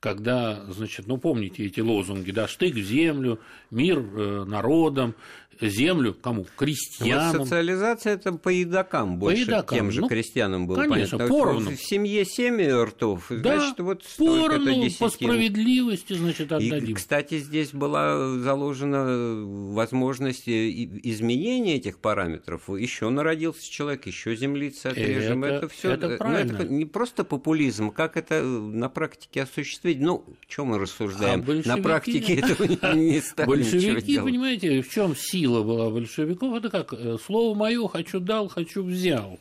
когда, 0.00 0.64
значит, 0.72 1.06
ну 1.06 1.18
помните 1.18 1.64
эти 1.66 1.80
лозунги, 1.80 2.32
да, 2.32 2.48
штык 2.48 2.74
в 2.74 2.82
землю, 2.82 3.40
мир 3.70 3.98
э, 3.98 4.44
народам, 4.44 5.14
землю 5.60 6.14
кому? 6.14 6.46
Крестьянам. 6.56 7.38
Вот 7.38 7.48
социализация 7.48 8.14
это 8.14 8.32
по 8.32 8.48
едокам 8.48 9.18
больше, 9.18 9.46
по 9.46 9.50
едокам. 9.50 9.78
тем 9.78 9.90
же 9.90 10.00
ну, 10.02 10.08
крестьянам 10.08 10.66
было 10.66 10.76
конечно, 10.76 11.18
понятно. 11.18 11.38
поровну. 11.38 11.70
В 11.70 11.82
семье 11.82 12.24
семь 12.24 12.62
ртов, 12.62 13.26
да, 13.30 13.58
значит, 13.58 13.80
вот 13.80 14.02
поровну, 14.18 14.90
по 14.98 15.08
справедливости, 15.08 16.14
значит, 16.14 16.52
отдадим. 16.52 16.84
И, 16.84 16.94
кстати, 16.94 17.38
здесь 17.38 17.72
была 17.72 18.38
заложена 18.38 19.44
возможность 19.72 20.48
изменения 20.48 21.76
этих 21.76 21.98
параметров. 21.98 22.68
Еще 22.68 23.08
народился 23.08 23.70
человек, 23.70 24.06
еще 24.06 24.36
землица 24.36 24.90
отрежем. 24.90 25.44
Это, 25.44 25.54
это 25.54 25.68
все 25.68 25.92
это, 25.92 26.08
ну, 26.08 26.16
правильно. 26.18 26.56
это 26.56 26.64
не 26.68 26.84
просто 26.84 27.24
популизм, 27.24 27.90
как 27.90 28.16
это 28.16 28.42
на 28.42 28.88
практике 28.88 29.42
осуществить. 29.42 30.00
Ну, 30.00 30.24
чем 30.48 30.66
мы 30.66 30.78
рассуждаем? 30.78 31.44
А 31.46 31.68
на 31.68 31.76
практике 31.78 32.34
этого 32.34 32.64
не 32.94 33.20
стали 33.20 33.46
Большевики, 33.48 34.18
понимаете, 34.18 34.82
в 34.82 34.88
чем 34.90 35.16
сила? 35.16 35.41
Сила 35.42 35.62
была 35.62 35.90
большевиков, 35.90 36.54
это 36.54 36.70
как 36.70 36.92
э, 36.92 37.16
слово 37.24 37.56
мое 37.56 37.88
хочу 37.88 38.20
дал, 38.20 38.48
хочу 38.48 38.84
взял. 38.84 39.40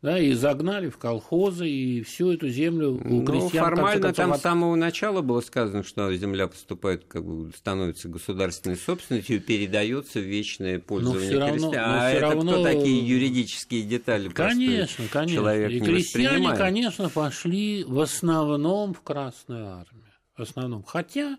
Да, 0.00 0.16
и 0.16 0.32
загнали 0.32 0.90
в 0.90 0.96
колхозы, 0.96 1.68
и 1.68 2.02
всю 2.02 2.30
эту 2.30 2.48
землю 2.48 3.00
у 3.02 3.02
ну, 3.02 3.24
крестьян... 3.24 3.64
формально 3.64 4.12
там 4.12 4.32
от... 4.32 4.38
с 4.38 4.42
самого 4.42 4.76
начала 4.76 5.22
было 5.22 5.40
сказано, 5.40 5.82
что 5.82 6.14
земля 6.14 6.46
поступает, 6.46 7.04
как 7.08 7.24
бы 7.24 7.50
становится 7.56 8.08
государственной 8.08 8.76
собственностью 8.76 9.40
передается 9.40 10.20
в 10.20 10.22
вечное 10.22 10.78
пользование 10.78 11.32
но 11.32 11.40
равно, 11.40 11.52
крестьян. 11.52 11.90
А 11.90 12.10
это 12.10 12.20
равно... 12.20 12.52
кто 12.52 12.62
такие 12.62 13.08
юридические 13.08 13.82
детали? 13.82 14.28
Конечно, 14.28 15.04
конечно. 15.10 15.34
Человек 15.34 15.70
и 15.72 15.80
не 15.80 15.86
крестьяне, 15.86 16.54
конечно, 16.54 17.08
пошли 17.08 17.82
в 17.82 17.98
основном 17.98 18.94
в 18.94 19.00
Красную 19.00 19.66
армию. 19.66 20.07
В 20.38 20.42
основном. 20.42 20.84
Хотя 20.84 21.36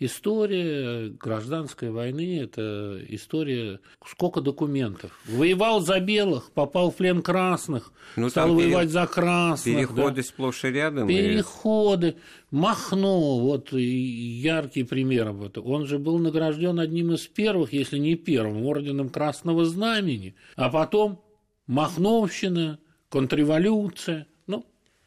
история 0.00 1.10
гражданской 1.10 1.92
войны– 1.92 2.40
это 2.42 3.00
история 3.08 3.78
сколько 4.04 4.40
документов. 4.40 5.12
Воевал 5.28 5.80
за 5.80 6.00
белых, 6.00 6.50
попал 6.50 6.90
в 6.90 6.96
плен 6.96 7.22
красных, 7.22 7.92
ну, 8.16 8.28
стал 8.30 8.52
воевать 8.52 8.88
пере... 8.88 8.92
за 8.92 9.06
красных. 9.06 9.76
Переходы 9.76 10.16
да. 10.16 10.22
сплошь 10.24 10.64
и 10.64 10.68
рядом. 10.68 11.06
Переходы. 11.06 12.08
И... 12.08 12.14
Махно, 12.50 13.38
вот 13.38 13.72
яркий 13.72 14.82
пример 14.82 15.28
об 15.28 15.44
этом. 15.44 15.64
Он 15.64 15.86
же 15.86 16.00
был 16.00 16.18
награжден 16.18 16.80
одним 16.80 17.12
из 17.12 17.28
первых, 17.28 17.72
если 17.72 17.96
не 17.96 18.16
первым, 18.16 18.66
орденом 18.66 19.08
Красного 19.08 19.64
Знамени. 19.64 20.34
А 20.56 20.68
потом 20.68 21.22
Махновщина, 21.68 22.80
контрреволюция– 23.08 24.26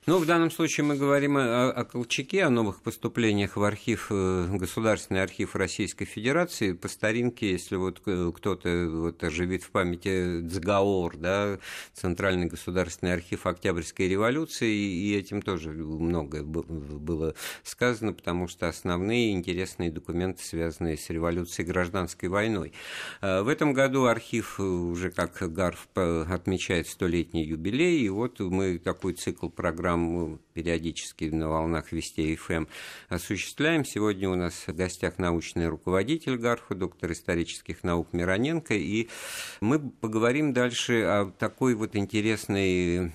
ну, 0.08 0.20
в 0.20 0.28
данном 0.28 0.52
случае 0.52 0.86
мы 0.86 0.98
говорим 0.98 1.36
о, 1.36 1.72
о 1.72 1.84
Колчаке, 1.84 2.44
о 2.44 2.52
новых 2.52 2.84
поступлениях 2.84 3.58
в 3.58 3.64
архив, 3.64 4.08
э, 4.12 4.48
Государственный 4.52 5.24
архив 5.24 5.56
Российской 5.56 6.06
Федерации. 6.06 6.74
По 6.74 6.88
старинке, 6.88 7.50
если 7.50 7.76
вот 7.76 8.02
кто-то 8.02 8.88
вот 8.92 9.24
оживит 9.24 9.64
в 9.64 9.72
памяти 9.72 10.48
ЦГАОР, 10.48 11.18
да, 11.18 11.58
Центральный 11.94 12.46
государственный 12.46 13.14
архив 13.14 13.48
Октябрьской 13.48 14.08
революции, 14.08 14.72
и 14.76 15.18
этим 15.18 15.42
тоже 15.42 15.72
многое 15.72 16.44
было 16.44 17.34
сказано, 17.64 18.14
потому 18.14 18.48
что 18.48 18.68
основные 18.68 19.32
интересные 19.32 19.90
документы, 19.90 20.44
связанные 20.44 20.98
с 20.98 21.10
революцией 21.10 21.68
гражданской 21.68 22.30
войной. 22.30 22.74
Э, 23.22 23.42
в 23.42 23.48
этом 23.48 23.74
году 23.74 24.06
архив 24.06 24.60
уже, 24.60 25.10
как 25.10 25.52
Гарф 25.52 25.88
отмечает 25.96 26.88
столетний 26.88 27.44
юбилей, 27.44 28.02
и 28.02 28.10
вот 28.10 28.40
мы 28.40 28.78
такой 28.78 29.14
цикл 29.14 29.50
программ 29.50 29.95
программу 29.96 30.40
периодически 30.54 31.26
на 31.26 31.50
волнах 31.50 31.92
Вести 31.92 32.36
ФМ 32.36 32.54
эм 32.54 32.68
осуществляем. 33.10 33.86
Сегодня 33.86 34.30
у 34.30 34.36
нас 34.36 34.68
в 34.68 34.74
гостях 34.74 35.18
научный 35.18 35.68
руководитель 35.68 36.38
ГАРФа, 36.38 36.76
доктор 36.76 37.12
исторических 37.12 37.84
наук 37.84 38.10
Мироненко, 38.14 38.74
и 38.74 39.08
мы 39.62 39.80
поговорим 39.80 40.54
дальше 40.54 41.04
о 41.04 41.32
такой 41.38 41.76
вот 41.76 41.96
интересной 41.96 43.08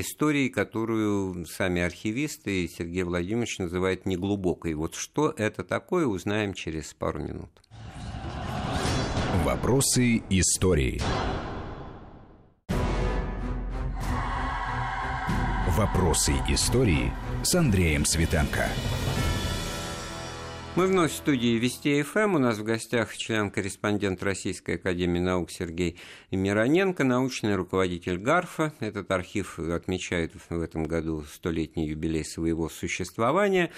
истории, 0.00 0.48
которую 0.48 1.46
сами 1.46 1.82
архивисты 1.82 2.68
Сергей 2.68 3.02
Владимирович 3.02 3.58
называют 3.58 4.06
неглубокой. 4.06 4.74
Вот 4.74 4.94
что 4.94 5.34
это 5.36 5.64
такое, 5.64 6.06
узнаем 6.06 6.54
через 6.54 6.92
пару 6.94 7.20
минут. 7.20 7.50
Вопросы 9.44 10.22
истории. 10.30 11.00
Вопросы 15.76 16.32
истории 16.48 17.12
с 17.42 17.54
Андреем 17.54 18.06
Светенко. 18.06 18.66
Мы 20.74 20.86
вновь 20.86 21.12
в 21.12 21.16
студии 21.16 21.58
Вести 21.58 22.00
ФМ. 22.00 22.36
У 22.36 22.38
нас 22.38 22.56
в 22.56 22.64
гостях 22.64 23.14
член-корреспондент 23.14 24.22
Российской 24.22 24.76
Академии 24.76 25.18
Наук 25.18 25.50
Сергей 25.50 25.98
Мироненко, 26.30 27.04
научный 27.04 27.56
руководитель 27.56 28.16
ГАРФа. 28.16 28.72
Этот 28.80 29.10
архив 29.10 29.58
отмечает 29.58 30.32
в 30.48 30.62
этом 30.62 30.84
году 30.84 31.24
столетний 31.30 31.88
юбилей 31.88 32.24
своего 32.24 32.70
существования. 32.70 33.70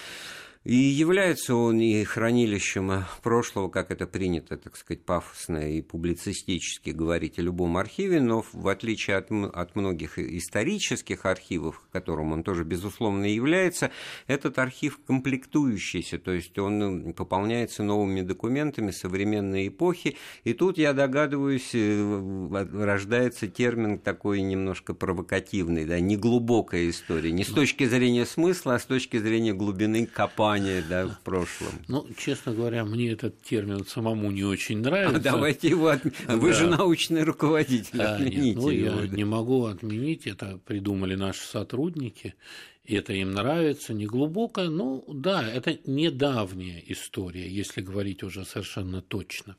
И 0.65 0.75
является 0.75 1.55
он 1.55 1.79
и 1.79 2.03
хранилищем 2.03 2.91
э, 2.91 3.03
прошлого, 3.23 3.69
как 3.69 3.91
это 3.91 4.05
принято, 4.05 4.57
так 4.57 4.75
сказать, 4.75 5.05
пафосно 5.05 5.71
и 5.71 5.81
публицистически 5.81 6.89
говорить 6.89 7.39
о 7.39 7.43
любом 7.43 7.77
архиве, 7.77 8.19
но 8.19 8.43
в 8.51 8.67
отличие 8.67 9.15
от, 9.15 9.31
от 9.31 9.75
многих 9.77 10.19
исторических 10.19 11.25
архивов, 11.25 11.87
которым 11.93 12.33
он 12.33 12.43
тоже, 12.43 12.65
безусловно, 12.65 13.23
является, 13.23 13.91
этот 14.27 14.59
архив 14.59 14.99
комплектующийся, 15.07 16.19
то 16.19 16.33
есть 16.33 16.59
он 16.59 17.13
пополняется 17.13 17.81
новыми 17.81 18.19
документами 18.19 18.91
современной 18.91 19.69
эпохи, 19.69 20.17
и 20.43 20.53
тут, 20.53 20.77
я 20.77 20.91
догадываюсь, 20.91 21.71
э, 21.73 22.65
рождается 22.73 23.47
термин 23.47 23.97
такой 23.97 24.41
немножко 24.41 24.93
провокативный, 24.93 25.85
да, 25.85 26.01
неглубокая 26.01 26.89
история, 26.89 27.31
не 27.31 27.45
с 27.45 27.47
точки 27.47 27.85
зрения 27.85 28.25
смысла, 28.25 28.75
а 28.75 28.79
с 28.79 28.83
точки 28.83 29.15
зрения 29.19 29.53
глубины 29.53 30.05
копания 30.05 30.48
копания 30.49 30.83
да, 30.87 31.07
в 31.07 31.19
прошлом. 31.21 31.73
Ну, 31.87 32.07
честно 32.17 32.53
говоря, 32.53 32.85
мне 32.85 33.11
этот 33.11 33.41
термин 33.41 33.85
самому 33.85 34.31
не 34.31 34.43
очень 34.43 34.79
нравится. 34.79 35.17
А 35.17 35.19
давайте 35.19 35.69
его 35.69 35.87
от... 35.87 36.03
Вы 36.03 36.49
да. 36.49 36.55
же 36.55 36.67
научный 36.67 37.23
руководитель, 37.23 38.01
а, 38.01 38.15
отмените 38.15 38.41
нет, 38.41 38.55
ну, 38.55 38.69
его. 38.69 39.01
Я 39.01 39.07
да. 39.07 39.15
не 39.15 39.23
могу 39.23 39.65
отменить, 39.65 40.27
это 40.27 40.59
придумали 40.65 41.15
наши 41.15 41.45
сотрудники, 41.45 42.35
и 42.83 42.95
это 42.95 43.13
им 43.13 43.31
нравится, 43.31 43.93
не 43.93 44.05
глубокое, 44.05 44.69
ну 44.69 45.03
да, 45.07 45.47
это 45.47 45.77
недавняя 45.85 46.81
история, 46.87 47.47
если 47.47 47.81
говорить 47.81 48.23
уже 48.23 48.45
совершенно 48.45 49.01
точно. 49.01 49.55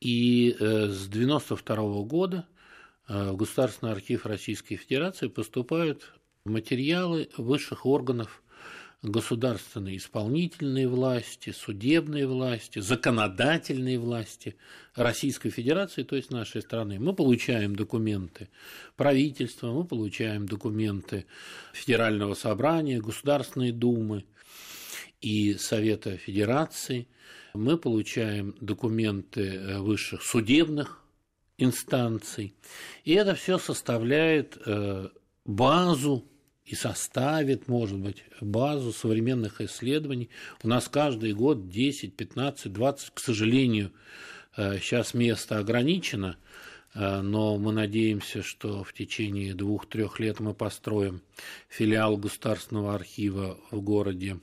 И 0.00 0.54
э, 0.58 0.88
с 0.88 1.08
92 1.08 1.76
-го 1.76 2.04
года 2.04 2.46
э, 3.08 3.30
в 3.30 3.36
Государственный 3.36 3.92
архив 3.92 4.26
Российской 4.26 4.76
Федерации 4.76 5.28
поступают 5.28 6.12
материалы 6.44 7.30
высших 7.38 7.86
органов 7.86 8.42
государственной 9.04 9.98
исполнительной 9.98 10.86
власти, 10.86 11.50
судебной 11.50 12.24
власти, 12.24 12.78
законодательной 12.78 13.98
власти 13.98 14.56
Российской 14.94 15.50
Федерации, 15.50 16.02
то 16.02 16.16
есть 16.16 16.30
нашей 16.30 16.62
страны. 16.62 16.98
Мы 16.98 17.14
получаем 17.14 17.76
документы 17.76 18.48
правительства, 18.96 19.72
мы 19.72 19.84
получаем 19.84 20.46
документы 20.46 21.26
Федерального 21.72 22.34
собрания, 22.34 23.00
Государственной 23.00 23.72
Думы 23.72 24.24
и 25.20 25.54
Совета 25.54 26.16
Федерации. 26.16 27.06
Мы 27.52 27.76
получаем 27.76 28.56
документы 28.60 29.42
э, 29.42 29.78
высших 29.80 30.22
судебных 30.22 31.04
инстанций. 31.58 32.54
И 33.04 33.12
это 33.12 33.34
все 33.34 33.58
составляет 33.58 34.56
э, 34.64 35.08
базу 35.44 36.24
и 36.64 36.74
составит, 36.74 37.68
может 37.68 37.98
быть, 37.98 38.24
базу 38.40 38.92
современных 38.92 39.60
исследований. 39.60 40.30
У 40.62 40.68
нас 40.68 40.88
каждый 40.88 41.34
год 41.34 41.68
10, 41.68 42.14
15, 42.14 42.72
20, 42.72 43.10
к 43.10 43.20
сожалению, 43.20 43.92
сейчас 44.56 45.14
э, 45.14 45.18
место 45.18 45.58
ограничено, 45.58 46.36
э, 46.94 47.20
но 47.20 47.58
мы 47.58 47.72
надеемся, 47.72 48.42
что 48.42 48.82
в 48.82 48.94
течение 48.94 49.54
двух-трех 49.54 50.20
лет 50.20 50.40
мы 50.40 50.54
построим 50.54 51.20
филиал 51.68 52.16
Государственного 52.16 52.94
архива 52.94 53.58
в 53.70 53.80
городе 53.82 54.38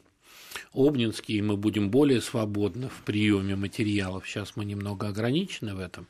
Обнинский, 0.74 1.38
и 1.38 1.42
мы 1.42 1.58
будем 1.58 1.90
более 1.90 2.22
свободны 2.22 2.90
в 2.90 3.04
приеме 3.04 3.56
материалов. 3.56 4.28
Сейчас 4.28 4.56
мы 4.56 4.66
немного 4.66 5.08
ограничены 5.08 5.74
в 5.76 5.80
этом. 5.80 6.08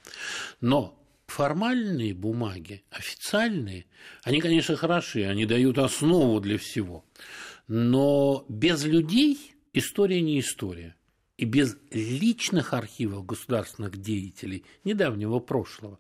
Но 0.60 1.01
формальные 1.32 2.14
бумаги, 2.14 2.84
официальные, 2.92 3.86
они, 4.24 4.42
конечно, 4.42 4.76
хороши, 4.76 5.24
они 5.24 5.46
дают 5.46 5.78
основу 5.78 6.42
для 6.42 6.58
всего. 6.58 7.06
Но 7.68 8.46
без 8.50 8.84
людей 8.84 9.54
история 9.72 10.22
не 10.22 10.42
история 10.42 10.96
и 11.42 11.46
без 11.46 11.76
личных 11.90 12.76
архивов 12.76 13.26
государственных 13.26 13.98
деятелей 13.98 14.64
недавнего 14.84 15.40
прошлого 15.40 15.98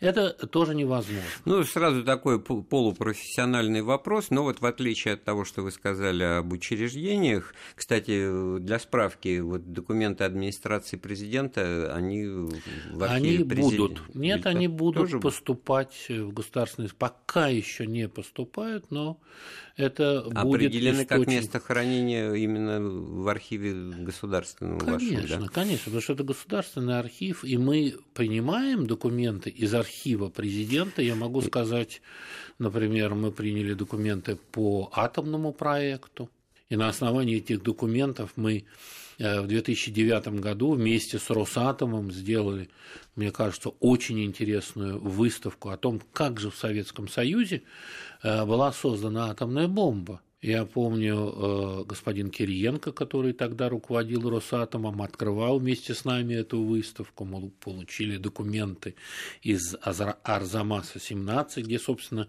это 0.00 0.30
тоже 0.48 0.74
невозможно. 0.74 1.22
Ну, 1.44 1.62
сразу 1.62 2.02
такой 2.02 2.40
полупрофессиональный 2.40 3.82
вопрос, 3.82 4.30
но 4.30 4.42
вот 4.42 4.60
в 4.60 4.66
отличие 4.66 5.14
от 5.14 5.22
того, 5.22 5.44
что 5.44 5.62
вы 5.62 5.70
сказали 5.70 6.24
об 6.24 6.52
учреждениях, 6.52 7.54
кстати, 7.76 8.58
для 8.58 8.80
справки, 8.80 9.38
вот 9.38 9.72
документы 9.72 10.24
администрации 10.24 10.96
президента, 10.96 11.94
они 11.94 12.26
в 12.26 13.02
архиве 13.04 13.44
Они 13.44 13.44
будут. 13.44 14.02
Нет, 14.12 14.44
они 14.46 14.66
будут 14.66 15.02
тоже... 15.02 15.20
поступать 15.20 16.06
в 16.08 16.32
государственные... 16.32 16.90
Пока 16.98 17.46
еще 17.46 17.86
не 17.86 18.08
поступают, 18.08 18.90
но 18.90 19.20
это 19.76 20.24
будет 20.24 20.36
Определены 20.36 21.02
источник... 21.02 21.08
как 21.08 21.26
место 21.28 21.60
хранения 21.60 22.32
именно 22.32 22.80
в 22.80 23.28
архиве 23.28 23.72
государственного 23.72 24.79
Конечно, 24.84 25.40
да? 25.40 25.48
конечно, 25.48 25.84
потому 25.86 26.02
что 26.02 26.12
это 26.12 26.24
государственный 26.24 26.98
архив, 26.98 27.44
и 27.44 27.56
мы 27.58 27.96
принимаем 28.14 28.86
документы 28.86 29.50
из 29.50 29.74
архива 29.74 30.28
президента. 30.28 31.02
Я 31.02 31.14
могу 31.14 31.40
сказать, 31.42 32.02
например, 32.58 33.14
мы 33.14 33.32
приняли 33.32 33.74
документы 33.74 34.36
по 34.36 34.90
атомному 34.94 35.52
проекту, 35.52 36.30
и 36.68 36.76
на 36.76 36.88
основании 36.88 37.38
этих 37.38 37.62
документов 37.62 38.32
мы 38.36 38.64
э, 39.18 39.40
в 39.40 39.46
2009 39.48 40.40
году 40.40 40.72
вместе 40.72 41.18
с 41.18 41.28
Росатомом 41.28 42.12
сделали, 42.12 42.70
мне 43.16 43.32
кажется, 43.32 43.70
очень 43.80 44.24
интересную 44.24 45.00
выставку 45.00 45.70
о 45.70 45.76
том, 45.76 46.00
как 46.12 46.38
же 46.38 46.50
в 46.50 46.56
Советском 46.56 47.08
Союзе 47.08 47.62
э, 48.22 48.44
была 48.44 48.72
создана 48.72 49.30
атомная 49.30 49.66
бомба. 49.66 50.20
Я 50.42 50.64
помню, 50.64 51.16
э, 51.16 51.84
господин 51.84 52.30
Кириенко, 52.30 52.92
который 52.92 53.34
тогда 53.34 53.68
руководил 53.68 54.30
Росатомом, 54.30 55.02
открывал 55.02 55.58
вместе 55.58 55.94
с 55.94 56.06
нами 56.06 56.32
эту 56.34 56.62
выставку. 56.62 57.26
Мы 57.26 57.50
получили 57.50 58.16
документы 58.16 58.94
из 59.42 59.74
Арзамаса-17, 59.74 61.60
где, 61.60 61.78
собственно, 61.78 62.26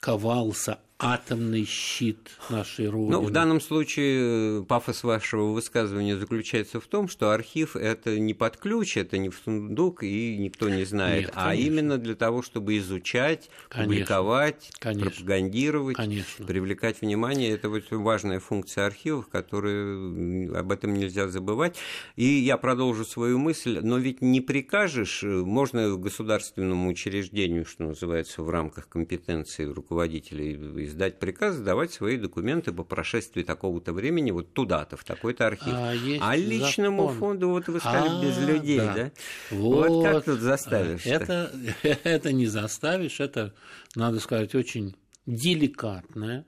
ковался 0.00 0.78
атомный 1.02 1.64
щит 1.64 2.30
нашей 2.48 2.88
Родины. 2.88 3.12
Ну, 3.12 3.22
в 3.22 3.30
данном 3.30 3.60
случае 3.60 4.60
э, 4.60 4.62
пафос 4.62 5.02
вашего 5.02 5.52
высказывания 5.52 6.16
заключается 6.16 6.80
в 6.80 6.86
том, 6.86 7.08
что 7.08 7.32
архив– 7.32 7.76
это 7.76 8.18
не 8.18 8.34
под 8.34 8.56
ключ, 8.56 8.96
это 8.96 9.18
не 9.18 9.28
в 9.28 9.40
сундук, 9.44 10.04
и 10.04 10.36
никто 10.38 10.68
не 10.68 10.84
знает, 10.84 11.26
Нет, 11.26 11.32
а 11.34 11.54
именно 11.54 11.98
для 11.98 12.14
того, 12.14 12.42
чтобы 12.42 12.78
изучать, 12.78 13.50
конечно, 13.68 13.92
публиковать, 13.92 14.70
конечно, 14.78 15.10
пропагандировать, 15.10 15.96
конечно. 15.96 16.46
привлекать 16.46 17.00
внимание. 17.00 17.50
Это 17.50 17.68
вот 17.68 17.84
важная 17.90 18.38
функция 18.38 18.86
архивов, 18.86 19.28
которую 19.28 20.56
об 20.56 20.70
этом 20.70 20.94
нельзя 20.94 21.28
забывать. 21.28 21.76
И 22.14 22.24
я 22.24 22.56
продолжу 22.56 23.04
свою 23.04 23.38
мысль, 23.38 23.80
но 23.82 23.98
ведь 23.98 24.22
не 24.22 24.40
прикажешь, 24.40 25.24
э, 25.24 25.26
можно 25.26 25.96
государственному 25.96 26.88
учреждению, 26.88 27.64
что 27.64 27.84
называется, 27.84 28.42
в 28.42 28.50
рамках 28.50 28.88
компетенции 28.88 29.64
руководителей 29.64 30.54
издать 30.92 31.18
приказ 31.18 31.56
сдавать 31.56 31.92
свои 31.92 32.16
документы 32.16 32.72
по 32.72 32.84
прошествии 32.84 33.42
такого-то 33.42 33.92
времени 33.92 34.30
вот 34.30 34.52
туда-то, 34.52 34.96
в 34.96 35.04
такой-то 35.04 35.46
архив. 35.46 35.72
А, 35.72 35.94
а 36.20 36.36
личному 36.36 37.02
закон. 37.04 37.18
фонду, 37.18 37.48
вот 37.48 37.66
вы 37.68 37.80
сказали, 37.80 38.10
а, 38.10 38.22
без 38.22 38.38
людей, 38.38 38.78
да? 38.78 38.94
да? 38.94 39.10
Вот. 39.50 39.88
вот 39.88 40.04
как 40.04 40.24
тут 40.24 40.40
заставишь? 40.40 41.06
Это, 41.06 41.50
это 41.82 42.32
не 42.32 42.46
заставишь, 42.46 43.20
это, 43.20 43.54
надо 43.96 44.20
сказать, 44.20 44.54
очень 44.54 44.94
деликатная 45.26 46.44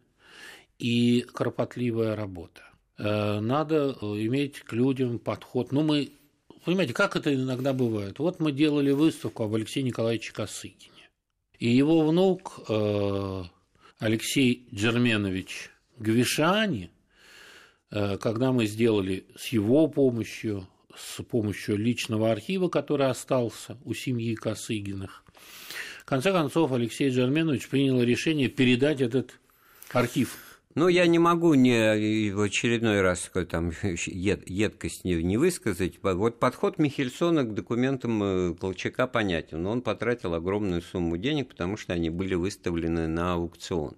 и 0.78 1.26
кропотливая 1.32 2.14
работа. 2.14 2.62
Э, 2.98 3.40
надо 3.40 3.96
э, 4.00 4.04
иметь 4.26 4.60
к 4.60 4.72
людям 4.72 5.18
подход. 5.18 5.72
Ну, 5.72 5.82
мы, 5.82 6.12
понимаете, 6.64 6.92
как 6.92 7.16
это 7.16 7.34
иногда 7.34 7.72
бывает? 7.72 8.18
Вот 8.18 8.40
мы 8.40 8.52
делали 8.52 8.92
выставку 8.92 9.44
об 9.44 9.54
Алексее 9.54 9.82
Николаевиче 9.82 10.32
Косыгине. 10.32 10.90
И 11.58 11.68
его 11.68 12.06
внук 12.06 12.60
э, 12.68 13.42
Алексей 14.04 14.68
Джерменович 14.70 15.70
Гвишани, 15.98 16.90
э, 17.90 18.18
когда 18.18 18.52
мы 18.52 18.66
сделали 18.66 19.24
с 19.34 19.46
его 19.46 19.88
помощью, 19.88 20.68
с 20.94 21.22
помощью 21.22 21.78
личного 21.78 22.30
архива, 22.30 22.68
который 22.68 23.08
остался 23.08 23.78
у 23.82 23.94
семьи 23.94 24.34
Косыгиных, 24.34 25.24
в 26.02 26.04
конце 26.04 26.32
концов 26.32 26.72
Алексей 26.72 27.08
Джерменович 27.08 27.66
принял 27.68 28.02
решение 28.02 28.50
передать 28.50 29.00
этот 29.00 29.40
архив 29.90 30.53
Ну, 30.76 30.88
я 30.88 31.06
не 31.06 31.20
могу 31.20 31.54
не 31.54 32.32
в 32.32 32.40
очередной 32.40 33.00
раз 33.00 33.30
там 33.48 33.70
ед, 33.82 34.50
едкость 34.50 35.04
не, 35.04 35.22
не 35.22 35.36
высказать. 35.36 36.00
Вот 36.02 36.40
подход 36.40 36.78
Михельсона 36.78 37.44
к 37.44 37.54
документам 37.54 38.22
э, 38.22 38.54
Колчака 38.54 39.06
понятен. 39.06 39.62
Но 39.62 39.70
он 39.70 39.82
потратил 39.82 40.34
огромную 40.34 40.82
сумму 40.82 41.16
денег, 41.16 41.50
потому 41.50 41.76
что 41.76 41.92
они 41.92 42.10
были 42.10 42.34
выставлены 42.34 43.06
на 43.06 43.34
аукцион. 43.34 43.96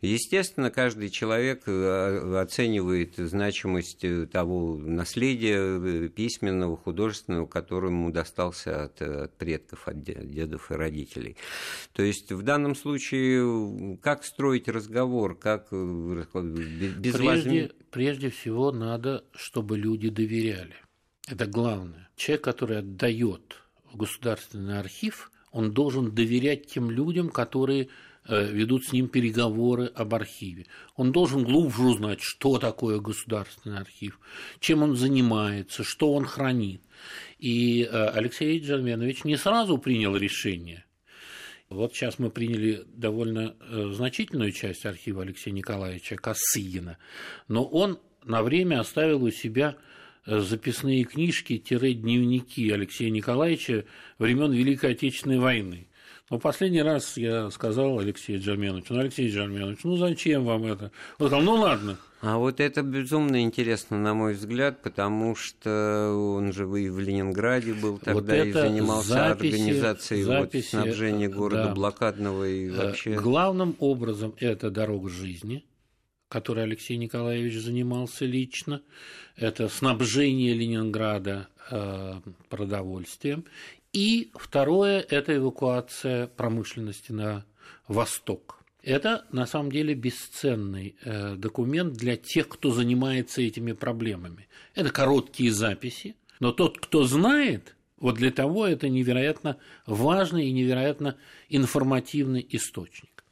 Естественно, 0.00 0.72
каждый 0.72 1.08
человек 1.10 1.62
э, 1.66 2.40
оценивает 2.40 3.14
значимость 3.16 4.02
э, 4.02 4.26
того 4.26 4.76
наследия 4.76 6.08
письменного, 6.08 6.76
художественного, 6.76 7.46
которое 7.46 7.92
ему 7.92 8.10
достался 8.10 8.86
от, 8.86 9.00
от 9.00 9.36
предков, 9.36 9.86
от 9.86 10.02
дедов 10.02 10.72
и 10.72 10.74
родителей. 10.74 11.36
То 11.92 12.02
есть 12.02 12.32
в 12.32 12.42
данном 12.42 12.74
случае 12.74 13.98
как 14.02 14.24
строить 14.24 14.66
разговор, 14.66 15.38
как 15.38 15.68
без 16.14 17.14
прежде, 17.14 17.72
прежде 17.90 18.30
всего 18.30 18.72
надо, 18.72 19.24
чтобы 19.34 19.78
люди 19.78 20.08
доверяли. 20.08 20.74
Это 21.28 21.46
главное. 21.46 22.08
Человек, 22.16 22.44
который 22.44 22.78
отдает 22.78 23.56
в 23.92 23.96
государственный 23.96 24.78
архив, 24.78 25.30
он 25.52 25.72
должен 25.72 26.14
доверять 26.14 26.66
тем 26.66 26.90
людям, 26.90 27.28
которые 27.28 27.88
э, 28.26 28.50
ведут 28.50 28.86
с 28.86 28.92
ним 28.92 29.08
переговоры 29.08 29.86
об 29.86 30.14
архиве. 30.14 30.66
Он 30.96 31.12
должен 31.12 31.44
глубже 31.44 31.82
узнать, 31.82 32.20
что 32.20 32.58
такое 32.58 33.00
государственный 33.00 33.78
архив, 33.78 34.20
чем 34.60 34.82
он 34.82 34.96
занимается, 34.96 35.84
что 35.84 36.12
он 36.12 36.24
хранит. 36.24 36.82
И 37.38 37.82
э, 37.82 38.08
Алексей 38.08 38.58
Джарменович 38.60 39.24
не 39.24 39.36
сразу 39.36 39.78
принял 39.78 40.16
решение. 40.16 40.84
Вот 41.70 41.92
сейчас 41.92 42.18
мы 42.18 42.30
приняли 42.30 42.84
довольно 42.86 43.54
э, 43.60 43.90
значительную 43.92 44.52
часть 44.52 44.86
архива 44.86 45.22
Алексея 45.22 45.52
Николаевича 45.52 46.16
Косыгина, 46.16 46.96
но 47.46 47.64
он 47.64 47.98
на 48.24 48.42
время 48.42 48.80
оставил 48.80 49.22
у 49.22 49.30
себя 49.30 49.76
э, 50.24 50.40
записные 50.40 51.04
книжки-дневники 51.04 52.70
Алексея 52.70 53.10
Николаевича 53.10 53.84
времен 54.18 54.52
Великой 54.52 54.92
Отечественной 54.92 55.38
войны. 55.38 55.87
Но 56.30 56.38
последний 56.38 56.82
раз 56.82 57.16
я 57.16 57.50
сказал 57.50 57.98
Алексею 57.98 58.40
Джерменовичу, 58.40 58.94
ну, 58.94 59.00
Алексей 59.00 59.30
Джерменович, 59.30 59.78
ну 59.84 59.96
зачем 59.96 60.44
вам 60.44 60.66
это? 60.66 60.92
Он 61.18 61.28
сказал, 61.28 61.42
ну 61.42 61.54
ладно. 61.54 61.98
А 62.20 62.36
вот 62.36 62.58
это 62.58 62.82
безумно 62.82 63.42
интересно, 63.42 63.96
на 63.96 64.12
мой 64.12 64.34
взгляд, 64.34 64.82
потому 64.82 65.36
что 65.36 66.12
он 66.36 66.52
же 66.52 66.64
и 66.64 66.88
в 66.88 66.98
Ленинграде 66.98 67.74
был 67.74 67.98
тогда 67.98 68.34
вот 68.36 68.46
и 68.46 68.52
занимался 68.52 69.08
записи, 69.08 69.54
организацией 69.54 70.22
записи, 70.24 70.74
вот, 70.74 70.82
снабжения 70.82 71.28
города 71.28 71.66
да. 71.66 71.74
блокадного 71.74 72.48
и 72.48 72.68
э, 72.68 72.72
вообще. 72.72 73.14
Главным 73.14 73.76
образом 73.78 74.34
это 74.38 74.70
дорога 74.70 75.08
жизни, 75.08 75.64
которой 76.28 76.64
Алексей 76.64 76.96
Николаевич 76.96 77.54
занимался 77.54 78.24
лично, 78.24 78.82
это 79.36 79.68
снабжение 79.68 80.54
Ленинграда 80.54 81.46
э, 81.70 82.14
продовольствием 82.48 83.44
и 83.92 84.30
второе– 84.34 85.00
это 85.08 85.36
эвакуация 85.36 86.26
промышленности 86.26 87.12
на 87.12 87.44
восток. 87.86 88.62
Это 88.82 89.26
на 89.32 89.46
самом 89.46 89.72
деле 89.72 89.94
бесценный 89.94 90.96
э, 91.02 91.34
документ 91.36 91.94
для 91.94 92.16
тех, 92.16 92.48
кто 92.48 92.70
занимается 92.70 93.42
этими 93.42 93.72
проблемами. 93.72 94.48
Это 94.74 94.90
короткие 94.90 95.52
записи, 95.52 96.16
но 96.40 96.52
тот, 96.52 96.78
кто 96.78 97.04
знает, 97.04 97.74
вот 97.98 98.16
для 98.16 98.30
того 98.30 98.66
это 98.66 98.88
невероятно 98.88 99.58
важный 99.86 100.46
и 100.46 100.52
невероятно 100.52 101.16
информативный 101.48 102.46
источник. 102.50 103.24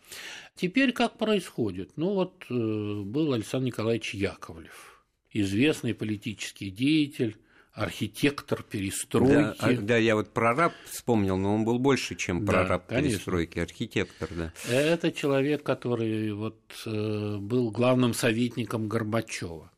Теперь 0.56 0.92
как 0.92 1.18
происходит? 1.18 1.92
Ну 1.96 2.14
вот 2.14 2.44
э, 2.48 2.54
был 2.54 3.32
Александр 3.32 3.66
Николаевич 3.66 4.14
Яковлев, 4.14 5.04
известный 5.30 5.94
политический 5.94 6.70
деятель, 6.70 7.36
архитектор 7.76 8.62
перестройки. 8.62 9.56
Да, 9.60 9.76
да, 9.82 9.96
я 9.98 10.16
вот 10.16 10.32
прораб 10.32 10.72
вспомнил, 10.86 11.36
но 11.36 11.54
он 11.54 11.64
был 11.64 11.78
больше, 11.78 12.14
чем 12.14 12.44
прораб 12.44 12.86
да, 12.88 13.00
перестройки, 13.00 13.58
архитектор, 13.58 14.30
да. 14.34 14.52
Это 14.68 15.12
человек, 15.12 15.62
который 15.62 16.32
вот 16.32 16.58
э, 16.86 17.36
был 17.38 17.70
главным 17.70 18.14
советником 18.14 18.88
Горбачева. 18.88 19.70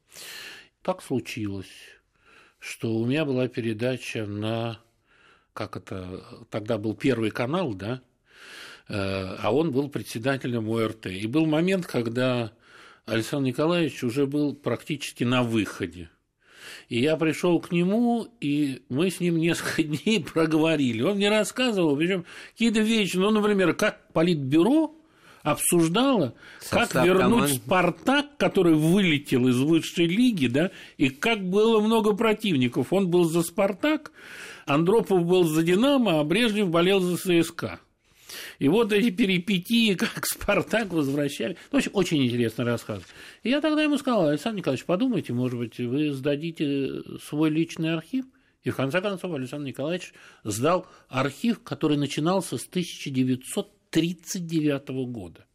Так 0.83 1.03
случилось, 1.03 1.67
что 2.61 2.95
у 2.95 3.05
меня 3.05 3.25
была 3.25 3.49
передача 3.49 4.27
на, 4.27 4.79
как 5.53 5.77
это, 5.77 6.25
тогда 6.51 6.79
был 6.79 6.95
первый 6.95 7.33
канал, 7.33 7.75
да, 7.75 8.01
э, 8.89 8.95
а 8.95 9.53
он 9.53 9.73
был 9.73 9.89
председателем 9.89 10.69
ОРТ. 10.69 11.07
И 11.07 11.27
был 11.27 11.47
момент, 11.47 11.85
когда 11.87 12.53
Александр 13.07 13.49
Николаевич 13.49 14.05
уже 14.05 14.29
был 14.29 14.55
практически 14.55 15.25
на 15.25 15.43
выходе 15.43 16.11
и 16.89 17.01
я 17.01 17.17
пришел 17.17 17.61
к 17.61 17.73
нему, 17.73 18.29
и 18.41 18.83
мы 18.89 19.11
с 19.11 19.21
ним 19.21 19.39
несколько 19.39 19.83
дней 19.85 20.23
проговорили. 20.23 21.03
Он 21.03 21.17
мне 21.17 21.31
рассказывал, 21.31 21.97
причем 21.97 22.25
какие-то 22.53 22.81
вещи, 22.81 23.17
ну, 23.17 23.31
например, 23.31 23.75
как 23.75 24.13
политбюро 24.13 24.95
обсуждало, 25.43 26.35
Состав 26.61 26.91
как 26.91 27.07
вернуть 27.07 27.23
команд... 27.23 27.53
Спартак, 27.53 28.37
который 28.37 28.75
вылетел 28.75 29.49
из 29.49 29.59
высшей 29.59 30.07
лиги, 30.07 30.47
да, 30.47 30.71
и 30.97 31.09
как 31.09 31.49
было 31.49 31.81
много 31.81 32.15
противников. 32.15 32.93
Он 32.93 33.09
был 33.09 33.25
за 33.25 33.43
Спартак, 33.43 34.13
Андропов 34.67 35.25
был 35.25 35.45
за 35.45 35.63
Динамо, 35.63 36.21
а 36.21 36.25
Брежнев 36.25 36.69
болел 36.69 37.01
за 37.01 37.17
ЦСКА. 37.17 37.81
И 38.59 38.69
вот 38.69 38.93
эти 38.93 39.11
перипетии, 39.11 39.95
как 39.99 40.27
Спартак 40.27 40.93
возвращали. 40.93 41.57
Ну, 41.73 41.79
очень, 41.79 41.91
очень 41.93 42.27
интересно 42.27 42.65
рассказ. 42.65 43.03
И 43.43 43.51
я 43.51 43.61
тогда 43.61 43.83
ему 43.83 43.99
сказал, 43.99 44.29
Александр 44.29 44.59
Николаевич, 44.59 44.85
подумайте, 44.85 45.33
может 45.33 45.59
быть, 45.59 45.79
вы 45.79 46.13
сдадите 46.13 47.03
свой 47.23 47.51
личный 47.51 47.95
архив? 47.95 48.27
И 48.63 48.71
в 48.71 48.77
конце 48.77 49.01
концов 49.01 49.35
Александр 49.35 49.67
Николаевич 49.69 50.13
сдал 50.45 50.87
архив, 51.09 51.63
который 51.63 51.97
начинался 51.97 52.59
с 52.59 52.67
1939 52.67 54.89
года. 55.11 55.48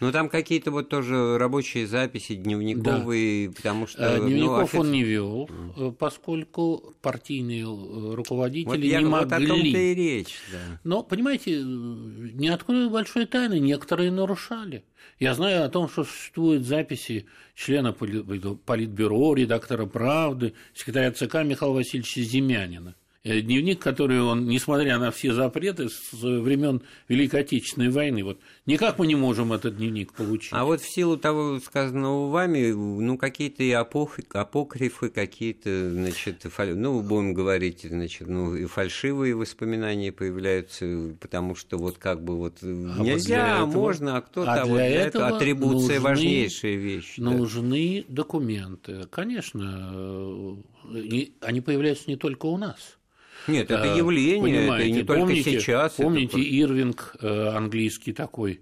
Ну, 0.00 0.12
там 0.12 0.28
какие-то 0.28 0.70
вот 0.70 0.88
тоже 0.88 1.38
рабочие 1.38 1.86
записи, 1.86 2.34
дневниковые, 2.34 3.48
да. 3.48 3.54
потому 3.54 3.86
что... 3.86 4.16
Э, 4.16 4.20
дневников 4.20 4.58
ну, 4.58 4.64
офиц... 4.64 4.80
он 4.80 4.92
не 4.92 5.02
вел, 5.02 5.50
э, 5.76 5.92
поскольку 5.98 6.94
партийные 7.00 7.62
э, 7.62 8.14
руководители 8.14 8.68
вот 8.68 8.78
я, 8.78 9.00
не 9.00 9.06
могли... 9.06 9.24
Вот 9.24 9.32
о 9.32 9.46
том-то 9.46 9.78
и 9.78 9.94
речь, 9.94 10.38
да. 10.52 10.80
Но, 10.84 11.02
понимаете, 11.02 11.62
не 11.62 12.48
открою 12.48 12.90
большой 12.90 13.26
тайны, 13.26 13.58
некоторые 13.58 14.10
нарушали. 14.10 14.84
Я 15.18 15.34
знаю 15.34 15.64
о 15.64 15.68
том, 15.68 15.88
что 15.88 16.04
существуют 16.04 16.64
записи 16.64 17.26
члена 17.54 17.92
Политбюро, 17.92 19.34
редактора 19.34 19.86
«Правды», 19.86 20.54
секретаря 20.74 21.12
ЦК 21.12 21.44
Михаила 21.44 21.74
Васильевича 21.74 22.22
Земянина. 22.22 22.96
Э, 23.26 23.40
дневник, 23.40 23.80
который 23.80 24.20
он, 24.20 24.44
несмотря 24.44 24.98
на 24.98 25.10
все 25.10 25.32
запреты 25.32 25.88
с 25.88 26.12
времен 26.12 26.82
Великой 27.08 27.40
Отечественной 27.40 27.88
войны, 27.88 28.22
вот 28.22 28.38
никак 28.66 28.98
мы 28.98 29.06
не 29.06 29.14
можем 29.14 29.54
этот 29.54 29.78
дневник 29.78 30.12
получить. 30.12 30.52
А 30.52 30.66
вот 30.66 30.82
в 30.82 30.86
силу 30.86 31.16
того 31.16 31.58
сказанного 31.58 32.28
вами, 32.28 32.72
ну, 32.72 33.16
какие-то 33.16 33.62
и 33.62 33.70
апокрифы, 33.70 35.08
какие-то, 35.08 35.90
значит, 35.90 36.42
фаль... 36.42 36.76
ну, 36.76 37.00
будем 37.00 37.32
говорить, 37.32 37.86
значит, 37.88 38.28
ну, 38.28 38.54
и 38.54 38.66
фальшивые 38.66 39.34
воспоминания 39.34 40.12
появляются, 40.12 41.16
потому 41.18 41.54
что 41.54 41.78
вот 41.78 41.96
как 41.96 42.22
бы 42.22 42.36
вот 42.36 42.58
а 42.62 42.66
нельзя, 42.66 43.60
вот 43.60 43.68
этого... 43.68 43.80
можно, 43.80 44.16
а 44.18 44.20
кто-то, 44.20 44.52
а, 44.52 44.60
а 44.60 44.66
вот 44.66 44.76
для 44.76 44.86
этого 44.86 45.28
атрибуция 45.28 45.94
нужны, 45.96 46.00
важнейшая 46.00 46.76
вещь. 46.76 47.14
Нужны 47.16 48.04
да. 48.06 48.16
документы. 48.16 49.06
Конечно, 49.10 50.60
э, 50.92 51.26
они 51.40 51.62
появляются 51.62 52.10
не 52.10 52.16
только 52.16 52.44
у 52.44 52.58
нас. 52.58 52.98
Нет, 53.46 53.70
это 53.70 53.86
явление, 53.96 54.42
Понимаете, 54.62 54.88
это 54.88 54.98
не 54.98 55.04
только 55.04 55.20
помните, 55.22 55.60
сейчас. 55.60 55.92
Помните 55.94 56.40
это... 56.40 56.40
Ирвинг, 56.40 57.16
э, 57.20 57.48
английский 57.48 58.12
такой 58.12 58.60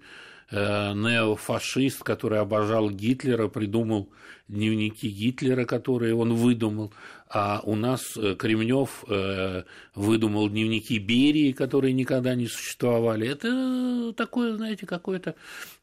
э, 0.51 0.93
неофашист, 0.93 2.03
который 2.03 2.39
обожал 2.39 2.89
Гитлера, 2.89 3.47
придумал 3.47 4.11
дневники 4.53 5.07
Гитлера, 5.07 5.65
которые 5.65 6.15
он 6.15 6.33
выдумал 6.33 6.93
а 7.33 7.61
у 7.63 7.75
нас 7.75 8.15
э, 8.15 8.35
Кремнев 8.35 9.05
э, 9.09 9.63
выдумал 9.95 10.49
дневники 10.49 10.99
Берии, 10.99 11.51
которые 11.51 11.91
никогда 11.91 12.35
не 12.35 12.45
существовали. 12.45 13.27
Это 13.27 14.13
такое, 14.15 14.55
знаете, 14.55 14.85
какое-то 14.85 15.33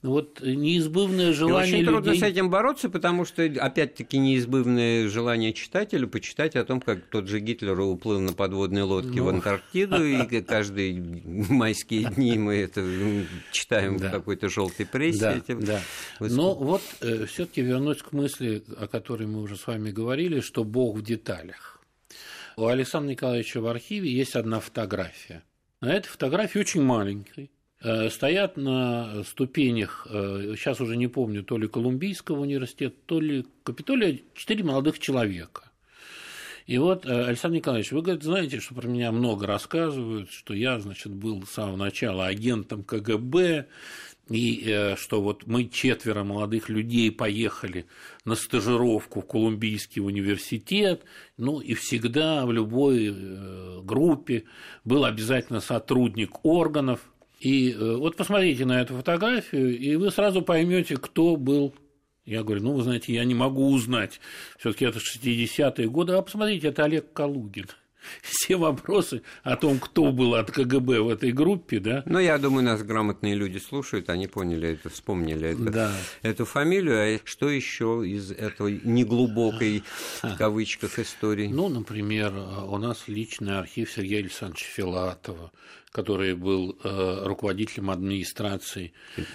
вот 0.03 0.41
неизбывное 0.41 1.33
желание 1.33 1.59
и 1.59 1.73
очень 1.73 1.79
людей... 1.81 1.93
трудно 1.93 2.15
с 2.15 2.23
этим 2.23 2.51
бороться, 2.51 2.89
потому 2.89 3.25
что, 3.25 3.43
опять-таки, 3.43 4.19
неизбывное 4.19 5.09
желание 5.09 5.53
читателя 5.53 6.07
почитать 6.07 6.55
о 6.55 6.65
том, 6.65 6.81
как 6.81 7.05
тот 7.07 7.27
же 7.27 7.41
Гитлер 7.41 7.79
уплыл 7.81 8.21
на 8.21 8.33
подводной 8.33 8.83
лодке 8.83 9.19
ну... 9.19 9.25
в 9.25 9.29
Антарктиду, 9.31 10.05
и 10.05 10.41
каждые 10.47 11.03
майские 11.25 12.11
дни 12.11 12.39
мы 12.39 12.59
это 12.59 12.85
читаем 13.51 13.99
в 13.99 14.09
какой-то 14.09 14.49
желтой 14.49 14.87
прессе. 14.87 15.43
Да, 15.49 15.81
Но 16.21 16.55
вот 16.55 16.83
э, 17.01 17.27
все 17.27 17.47
таки 17.47 17.63
вернусь 17.63 17.99
к 17.99 18.13
мысли, 18.13 18.60
о 18.69 18.87
которой 18.89 19.27
мы 19.27 19.41
уже 19.43 19.57
с 19.57 19.67
вами 19.67 19.91
говорили, 19.91 20.41
что 20.41 20.65
Бог 20.65 20.97
в 20.97 21.03
деталях. 21.03 21.81
У 22.57 22.67
Александра 22.67 23.11
Николаевича 23.11 23.61
в 23.61 23.67
архиве 23.67 24.13
есть 24.13 24.37
одна 24.37 24.61
фотография. 24.61 25.43
На 25.81 25.95
этой 25.95 26.09
фотографии 26.09 26.59
очень 26.59 26.83
маленькой 26.83 27.51
э, 27.83 28.11
стоят 28.11 28.57
на 28.57 29.25
ступенях, 29.25 30.07
сейчас 30.11 30.81
уже 30.81 30.97
не 30.97 31.07
помню, 31.07 31.43
то 31.43 31.57
ли 31.57 31.69
Колумбийского 31.69 32.41
университета, 32.41 32.97
то 33.07 33.21
ли 33.21 33.47
Капитолия, 33.63 34.19
четыре 34.35 34.65
молодых 34.65 34.99
человека. 34.99 35.71
И 36.67 36.79
вот, 36.79 37.05
Александр 37.05 37.57
Николаевич, 37.57 37.91
вы, 37.91 38.01
говорит, 38.01 38.23
знаете, 38.23 38.61
что 38.61 38.75
про 38.75 38.87
меня 38.87 39.11
много 39.11 39.45
рассказывают, 39.45 40.31
что 40.31 40.55
я, 40.55 40.79
значит, 40.79 41.13
был 41.13 41.45
с 41.45 41.51
самого 41.51 41.77
начала 41.77 42.27
агентом 42.27 42.85
КГБ, 42.85 43.67
и 44.31 44.63
э, 44.65 44.97
что 44.97 45.21
вот 45.21 45.47
мы 45.47 45.69
четверо 45.69 46.23
молодых 46.23 46.69
людей 46.69 47.11
поехали 47.11 47.87
на 48.25 48.37
стажировку 48.37 49.21
в 49.21 49.27
Колумбийский 49.27 50.01
университет, 50.01 51.03
ну 51.37 51.61
и 51.61 51.75
всегда 51.75 52.47
в 52.47 52.53
любой 52.53 53.09
э, 53.09 53.81
группе 53.83 54.45
был 54.85 55.05
обязательно 55.05 55.61
сотрудник 55.61 56.45
органов. 56.45 57.01
И 57.41 57.73
э, 57.73 57.97
вот 57.97 58.17
посмотрите 58.17 58.65
на 58.65 58.81
эту 58.81 58.95
фотографию, 58.95 59.77
и 59.77 59.97
вы 59.97 60.11
сразу 60.11 60.43
поймете, 60.43 60.97
кто 60.97 61.37
был 61.37 61.75
я 62.27 62.45
говорю, 62.45 62.63
ну, 62.63 62.75
вы 62.75 62.83
знаете, 62.83 63.13
я 63.13 63.25
не 63.25 63.35
могу 63.35 63.73
узнать. 63.73 64.21
Все-таки 64.59 64.85
это 64.85 65.01
60-е 65.01 65.89
годы. 65.89 66.13
А 66.13 66.23
посмотрите, 66.23 66.69
это 66.69 66.85
Олег 66.85 67.13
Калугин 67.13 67.67
все 68.23 68.57
вопросы 68.57 69.23
о 69.43 69.57
том, 69.57 69.79
кто 69.79 70.13
был 70.13 70.35
от 70.35 70.51
КГБ 70.51 71.01
в 71.01 71.09
этой 71.09 71.33
группе, 71.33 71.81
да. 71.81 72.03
Ну, 72.07 72.19
я 72.19 72.39
думаю, 72.39 72.65
нас 72.65 72.83
грамотные 72.83 73.35
люди 73.35 73.59
слушают, 73.59 74.11
они 74.11 74.27
поняли 74.27 74.71
это, 74.71 74.89
вспомнили 74.89 75.49
это, 75.51 75.71
да. 75.71 75.93
эту 76.23 76.45
фамилию. 76.45 77.17
А 77.17 77.21
что 77.25 77.49
еще 77.49 78.03
из 78.07 78.31
этой 78.31 78.81
неглубокой, 78.85 79.85
в 80.23 80.37
кавычках, 80.37 80.99
истории? 80.99 81.49
Ну, 81.49 81.69
например, 81.69 82.33
у 82.69 82.79
нас 82.79 83.05
личный 83.07 83.59
архив 83.59 83.91
Сергея 83.91 84.21
Александровича 84.21 84.67
Филатова, 84.67 85.53
который 85.93 86.35
был 86.35 86.79
э, 86.85 87.23
руководителем 87.25 87.91
администрации 87.91 88.93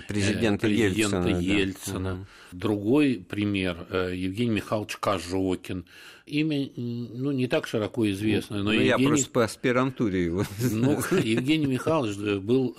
президента, 0.08 0.68
э, 0.68 0.70
президента 0.70 1.30
Ельцина. 1.30 1.41
Ельцина. 1.41 2.15
Да. 2.15 2.58
Другой 2.58 3.26
пример 3.28 3.86
э, 3.89 4.13
Евгений 4.15 4.52
Михайлович 4.52 4.96
Кожокин. 4.98 5.86
Имя 6.26 6.70
ну, 6.76 7.32
не 7.32 7.48
так 7.48 7.68
широко 7.68 8.10
известное, 8.10 8.60
но 8.60 8.65
ну, 8.65 8.72
Евгений... 8.72 9.04
я 9.04 9.08
просто 9.10 9.30
по 9.30 9.44
аспирантуре 9.44 10.26
его 10.26 10.46
Ну, 10.72 11.00
Евгений 11.12 11.68
Михайлович 11.68 12.18
был 12.41 12.76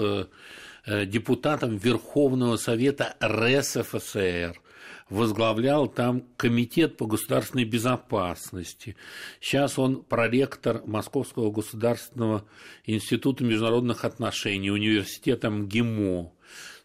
депутатом 1.07 1.77
Верховного 1.77 2.57
Совета 2.57 3.15
РСФСР 3.23 4.61
возглавлял 5.09 5.89
там 5.89 6.25
комитет 6.37 6.97
по 6.97 7.07
государственной 7.07 7.65
безопасности. 7.65 8.97
Сейчас 9.41 9.79
он 9.79 10.03
проректор 10.03 10.83
Московского 10.85 11.51
государственного 11.51 12.45
института 12.85 13.45
международных 13.45 14.05
отношений, 14.05 14.71
университета 14.71 15.51
МГИМО. 15.51 16.33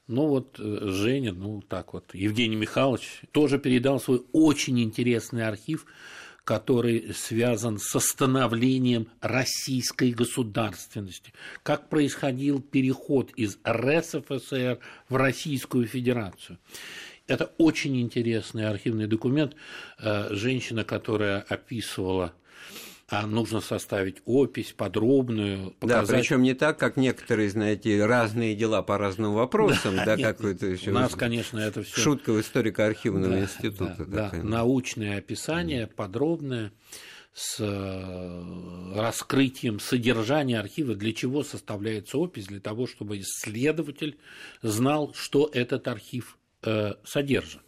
Ну 0.08 0.28
вот 0.28 0.60
э, 0.60 0.80
Женя, 0.90 1.32
ну 1.32 1.62
так 1.62 1.94
вот, 1.94 2.14
Евгений 2.14 2.56
Михайлович 2.56 3.22
тоже 3.32 3.60
передал 3.60 4.00
свой 4.00 4.24
очень 4.34 4.80
интересный 4.82 5.48
архив, 5.48 5.86
который 6.44 7.14
связан 7.14 7.78
с 7.78 8.00
становлением 8.00 9.08
российской 9.22 10.12
государственности. 10.12 11.34
Как 11.64 11.90
происходил 11.90 12.62
переход 12.62 13.32
из 13.36 13.58
РСФСР 13.66 14.80
в 15.08 15.16
Российскую 15.16 15.88
Федерацию. 15.88 16.58
Это 17.32 17.50
очень 17.58 18.02
интересный 18.02 18.68
архивный 18.68 19.08
документ. 19.08 19.56
Э, 20.00 20.28
женщина, 20.32 20.84
которая 20.84 21.40
описывала 21.40 22.34
а 23.08 23.28
нужно 23.28 23.60
составить 23.60 24.22
опись 24.24 24.72
подробную. 24.72 25.72
Показать... 25.80 26.08
Да, 26.08 26.16
причем 26.16 26.44
не 26.44 26.54
так, 26.54 26.80
как 26.80 26.96
некоторые, 26.96 27.50
знаете, 27.50 28.06
разные 28.06 28.56
дела 28.56 28.82
по 28.84 28.98
разным 28.98 29.34
вопросам, 29.34 29.98
да, 29.98 30.16
да 30.16 30.18
какой-то 30.18 30.66
еще. 30.66 30.92
У 30.92 30.94
нас, 30.94 31.14
конечно, 31.14 31.60
это 31.60 31.84
все. 31.84 32.00
Шутка 32.00 32.40
историко-архивного 32.40 33.34
да, 33.34 33.42
института. 33.42 34.06
Да, 34.08 34.30
да, 34.30 34.44
научное 34.44 35.18
описание, 35.18 35.88
подробное 35.88 36.72
с 37.34 37.58
э, 37.60 38.94
раскрытием 38.96 39.82
содержания 39.82 40.58
архива, 40.58 40.96
для 40.96 41.12
чего 41.12 41.44
составляется 41.44 42.18
опись, 42.18 42.48
для 42.48 42.62
того, 42.62 42.88
чтобы 42.88 43.20
исследователь 43.20 44.18
знал, 44.62 45.14
что 45.14 45.50
этот 45.54 45.90
архив 45.90 46.38
Э, 46.64 46.94
содержит. 47.04 47.62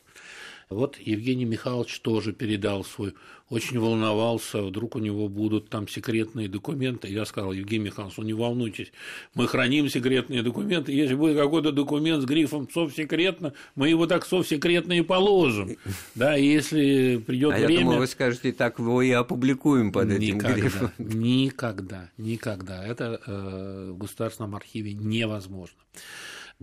Вот 0.69 0.97
Евгений 0.99 1.45
Михайлович 1.45 1.99
тоже 1.99 2.33
передал 2.33 2.83
свой, 2.83 3.13
очень 3.49 3.79
волновался, 3.79 4.61
вдруг 4.61 4.95
у 4.95 4.99
него 4.99 5.27
будут 5.27 5.69
там 5.69 5.87
секретные 5.87 6.47
документы. 6.47 7.07
Я 7.07 7.25
сказал, 7.25 7.53
Евгений 7.53 7.85
Михайлович, 7.85 8.17
ну 8.17 8.23
не 8.23 8.33
волнуйтесь, 8.33 8.91
мы 9.33 9.47
храним 9.47 9.89
секретные 9.89 10.41
документы, 10.41 10.91
если 10.91 11.15
будет 11.15 11.37
какой-то 11.37 11.71
документ 11.71 12.23
с 12.23 12.25
грифом 12.25 12.67
«совсекретно», 12.71 13.53
мы 13.75 13.89
его 13.89 14.07
так 14.07 14.25
совсекретно 14.25 14.93
и 14.93 15.01
положим. 15.01 15.75
Да, 16.15 16.37
и 16.37 16.45
если 16.45 17.17
придет 17.17 17.53
а 17.53 17.57
время... 17.57 17.73
я 17.73 17.79
думаю, 17.81 17.99
вы 17.99 18.07
скажете, 18.07 18.51
так 18.51 18.79
его 18.79 19.01
и 19.01 19.11
опубликуем 19.11 19.91
под 19.91 20.11
этим 20.11 20.35
никогда, 20.35 20.59
грифом. 20.59 20.91
Никогда, 20.97 22.09
никогда. 22.17 22.85
Это 22.85 23.21
э, 23.25 23.91
в 23.91 23.97
Государственном 23.97 24.55
архиве 24.55 24.93
невозможно. 24.93 25.77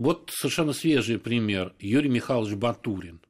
Вот 0.01 0.31
совершенно 0.33 0.73
свежий 0.73 1.19
пример. 1.19 1.73
Юрий 1.77 2.09
Михайлович 2.09 2.55
Батурин, 2.55 3.21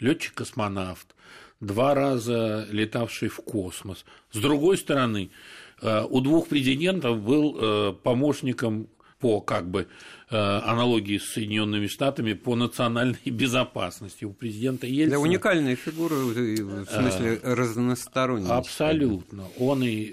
летчик-космонавт, 0.00 1.14
два 1.60 1.94
раза 1.94 2.66
летавший 2.70 3.28
в 3.28 3.36
космос. 3.44 4.06
С 4.32 4.38
другой 4.38 4.78
стороны, 4.78 5.30
э, 5.82 6.02
у 6.08 6.22
двух 6.22 6.48
президентов 6.48 7.20
был 7.20 7.58
э, 7.60 7.92
помощником 8.02 8.88
по 9.20 9.42
как 9.42 9.70
бы 9.70 9.86
э, 10.30 10.34
аналогии 10.34 11.18
с 11.18 11.34
Соединенными 11.34 11.88
Штатами 11.88 12.32
по 12.32 12.56
национальной 12.56 13.18
безопасности. 13.26 14.24
У 14.24 14.32
президента 14.32 14.86
Ельцина... 14.86 15.16
Да, 15.16 15.20
уникальная 15.20 15.76
фигура, 15.76 16.14
в 16.14 16.86
смысле 16.86 17.38
разносторонней. 17.42 18.48
Абсолютно. 18.48 19.44
Он 19.58 19.82
и 19.82 20.10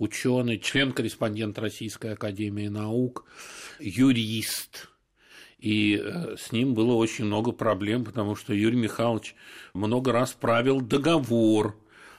ученый, 0.00 0.58
член-корреспондент 0.58 1.60
Российской 1.60 2.14
Академии 2.14 2.66
Наук, 2.66 3.24
юрист, 3.78 4.88
и 5.64 5.98
э, 5.98 6.36
с 6.36 6.52
ним 6.52 6.74
было 6.74 6.92
очень 6.92 7.24
много 7.24 7.50
проблем, 7.50 8.04
потому 8.04 8.36
что 8.36 8.52
Юрий 8.52 8.76
Михайлович 8.76 9.34
много 9.72 10.12
раз 10.12 10.34
правил 10.34 10.82
договор 10.82 11.74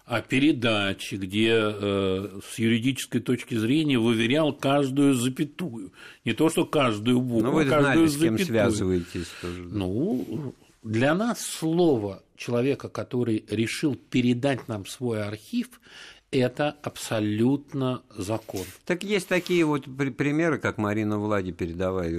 о 0.05 0.21
передаче, 0.21 1.17
где 1.17 1.51
э, 1.53 2.39
с 2.43 2.57
юридической 2.57 3.19
точки 3.19 3.53
зрения 3.53 3.99
выверял 3.99 4.51
каждую 4.51 5.13
запятую. 5.13 5.93
Не 6.25 6.33
то, 6.33 6.49
что 6.49 6.65
каждую 6.65 7.21
букву, 7.21 7.41
Но 7.43 7.51
ну, 7.51 7.55
вы 7.57 7.65
а 7.65 7.69
каждую 7.69 8.07
знали, 8.07 8.33
с 8.33 8.37
кем 8.37 8.47
связываетесь 8.47 9.27
тоже. 9.39 9.61
Ну, 9.61 10.55
для 10.81 11.13
нас 11.13 11.39
слово 11.39 12.23
человека, 12.35 12.89
который 12.89 13.45
решил 13.47 13.95
передать 13.95 14.67
нам 14.67 14.87
свой 14.87 15.23
архив, 15.23 15.79
это 16.31 16.75
абсолютно 16.81 18.03
закон. 18.09 18.65
Так 18.85 19.03
есть 19.03 19.27
такие 19.27 19.65
вот 19.65 19.85
примеры, 19.85 20.57
как 20.57 20.77
Марина 20.77 21.17
Влади, 21.17 21.51
передавая 21.51 22.11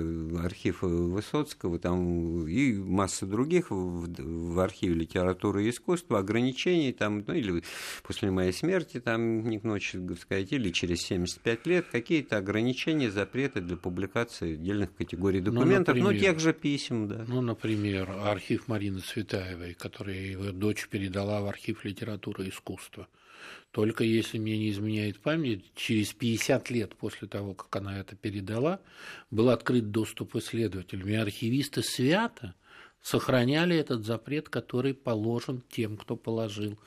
архив 0.43 0.83
Высоцкого, 0.83 1.79
там 1.79 2.47
и 2.47 2.73
масса 2.75 3.27
других 3.27 3.71
в, 3.71 4.07
в 4.55 4.61
архиве 4.61 4.95
литературы 4.95 5.65
и 5.65 5.71
искусства, 5.71 6.19
ограничений, 6.21 6.93
там, 6.93 7.25
ну 7.27 7.35
или 7.35 7.63
после 8.03 8.31
моей 8.31 8.53
смерти, 8.53 9.01
там, 9.01 9.49
не 9.49 9.59
к 9.59 9.65
ночи, 9.65 9.99
сказать, 10.21 10.53
или 10.53 10.71
через 10.71 11.03
75 11.03 11.67
лет, 11.67 11.87
какие-то 11.91 12.39
ограничения, 12.39 13.11
запреты 13.11 13.61
для 13.61 13.77
публикации 13.77 14.55
отдельных 14.55 14.95
категорий 14.95 15.41
ну, 15.41 15.53
документов, 15.53 15.95
ну, 15.95 16.03
например, 16.03 16.23
ну 16.23 16.33
тех 16.33 16.41
же 16.41 16.53
писем, 16.53 17.09
да. 17.09 17.25
Ну, 17.29 17.41
например, 17.41 18.11
архив 18.11 18.69
Марины 18.69 19.01
Цветаевой, 19.01 19.75
который 19.75 20.31
его 20.31 20.53
дочь 20.53 20.89
передала 20.89 21.41
в 21.41 21.47
архив 21.47 21.85
литературы 21.85 22.47
и 22.47 22.49
искусства. 22.49 23.09
Только 23.77 24.05
если 24.05 24.39
мне 24.39 24.57
не 24.57 24.71
изменяет 24.71 25.21
память, 25.21 25.63
через 25.75 26.15
50 26.15 26.71
лет 26.71 26.97
после 26.97 27.29
того, 27.29 27.53
как 27.53 27.77
она 27.77 28.01
это 28.01 28.17
передала, 28.17 28.81
был 29.31 29.51
открыт 29.51 29.91
доступ 29.91 30.35
исследователям. 30.37 31.07
И 31.11 31.15
архивисты 31.15 31.83
свято 31.83 32.55
сохраняли 33.03 33.77
этот 33.77 34.07
запрет, 34.07 34.49
который 34.49 34.95
положен 34.95 35.63
тем, 35.69 35.99
кто 35.99 36.17
положил 36.17 36.79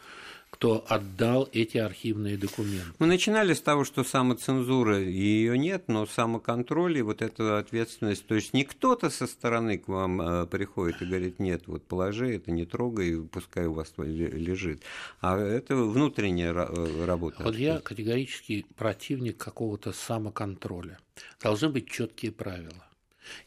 кто 0.49 0.83
отдал 0.87 1.47
эти 1.53 1.77
архивные 1.77 2.37
документы. 2.37 2.91
Мы 2.99 3.05
начинали 3.05 3.53
с 3.53 3.61
того, 3.61 3.85
что 3.85 4.03
самоцензура 4.03 4.99
ее 4.99 5.57
нет, 5.57 5.85
но 5.87 6.05
самоконтроль 6.05 6.97
и 6.97 7.01
вот 7.01 7.21
эта 7.21 7.59
ответственность, 7.59 8.25
то 8.25 8.35
есть 8.35 8.53
не 8.53 8.63
кто-то 8.63 9.09
со 9.09 9.27
стороны 9.27 9.77
к 9.77 9.87
вам 9.87 10.21
э, 10.21 10.45
приходит 10.47 11.01
и 11.01 11.05
говорит, 11.05 11.39
нет, 11.39 11.63
вот 11.67 11.85
положи 11.85 12.35
это, 12.35 12.51
не 12.51 12.65
трогай, 12.65 13.21
пускай 13.21 13.67
у 13.67 13.73
вас 13.73 13.93
лежит, 13.97 14.83
а 15.21 15.37
это 15.37 15.75
внутренняя 15.75 16.53
э, 16.53 17.05
работа. 17.05 17.43
Вот 17.43 17.55
я 17.55 17.79
категорически 17.79 18.65
противник 18.75 19.37
какого-то 19.37 19.93
самоконтроля. 19.93 20.99
Должны 21.41 21.69
быть 21.69 21.89
четкие 21.89 22.31
правила. 22.31 22.85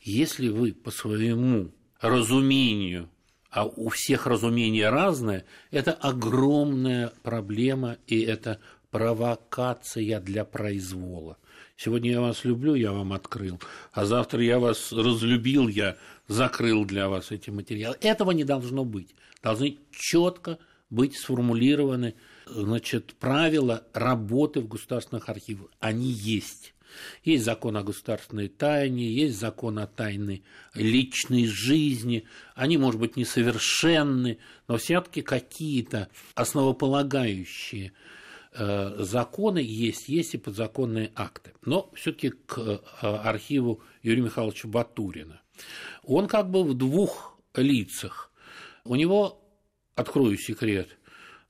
Если 0.01 0.49
вы 0.49 0.73
по 0.73 0.91
своему 0.91 1.73
разумению 2.01 3.09
а 3.53 3.67
у 3.67 3.91
всех 3.91 4.27
разумение 4.27 4.89
разное, 4.89 5.45
это 5.71 5.93
огромная 5.93 7.13
проблема, 7.23 7.99
и 8.07 8.21
это 8.23 8.59
провокация 8.91 10.21
для 10.21 10.47
произвола. 10.47 11.37
Сегодня 11.77 12.13
я 12.13 12.21
вас 12.23 12.45
люблю, 12.45 12.75
я 12.75 12.93
вам 12.93 13.13
открыл, 13.13 13.61
а 13.93 14.07
завтра 14.07 14.43
я 14.43 14.59
вас 14.59 14.91
разлюбил, 14.91 15.69
я 15.69 15.99
закрыл 16.29 16.87
для 16.87 17.09
вас 17.11 17.31
эти 17.31 17.51
материалы. 17.51 17.97
Этого 18.01 18.31
не 18.31 18.45
должно 18.45 18.87
быть. 18.87 19.15
Должны 19.43 19.79
четко 19.91 20.59
быть 20.89 21.17
сформулированы 21.17 22.15
значит, 22.47 23.15
правила 23.17 23.85
работы 23.93 24.61
в 24.61 24.69
государственных 24.69 25.29
архивах. 25.29 25.69
Они 25.79 26.09
есть. 26.09 26.72
Есть 27.25 27.45
закон 27.45 27.77
о 27.77 27.83
государственной 27.83 28.49
тайне, 28.49 29.07
есть 29.07 29.39
закон 29.39 29.79
о 29.79 29.87
тайной 29.87 30.43
личной 30.75 31.47
жизни. 31.47 32.27
Они, 32.55 32.77
может 32.77 33.01
быть, 33.01 33.17
несовершенны, 33.17 34.39
но 34.69 34.77
все-таки 34.77 35.23
какие-то 35.23 36.09
основополагающие 36.35 37.93
э, 38.53 38.97
законы 38.99 39.59
есть, 39.59 40.09
есть 40.09 40.35
и 40.35 40.39
подзаконные 40.39 41.13
акты. 41.15 41.53
Но 41.65 41.91
все-таки 41.95 42.31
к 42.31 42.59
э, 42.59 42.79
архиву 43.01 43.83
Юрия 44.03 44.23
Михайловича 44.23 44.69
Батурина. 44.69 45.41
Он 46.03 46.27
как 46.27 46.51
бы 46.51 46.65
в 46.65 46.75
двух 46.75 47.39
лицах. 47.55 48.33
У 48.85 48.97
него, 48.97 49.41
открою 49.95 50.37
секрет, 50.37 50.89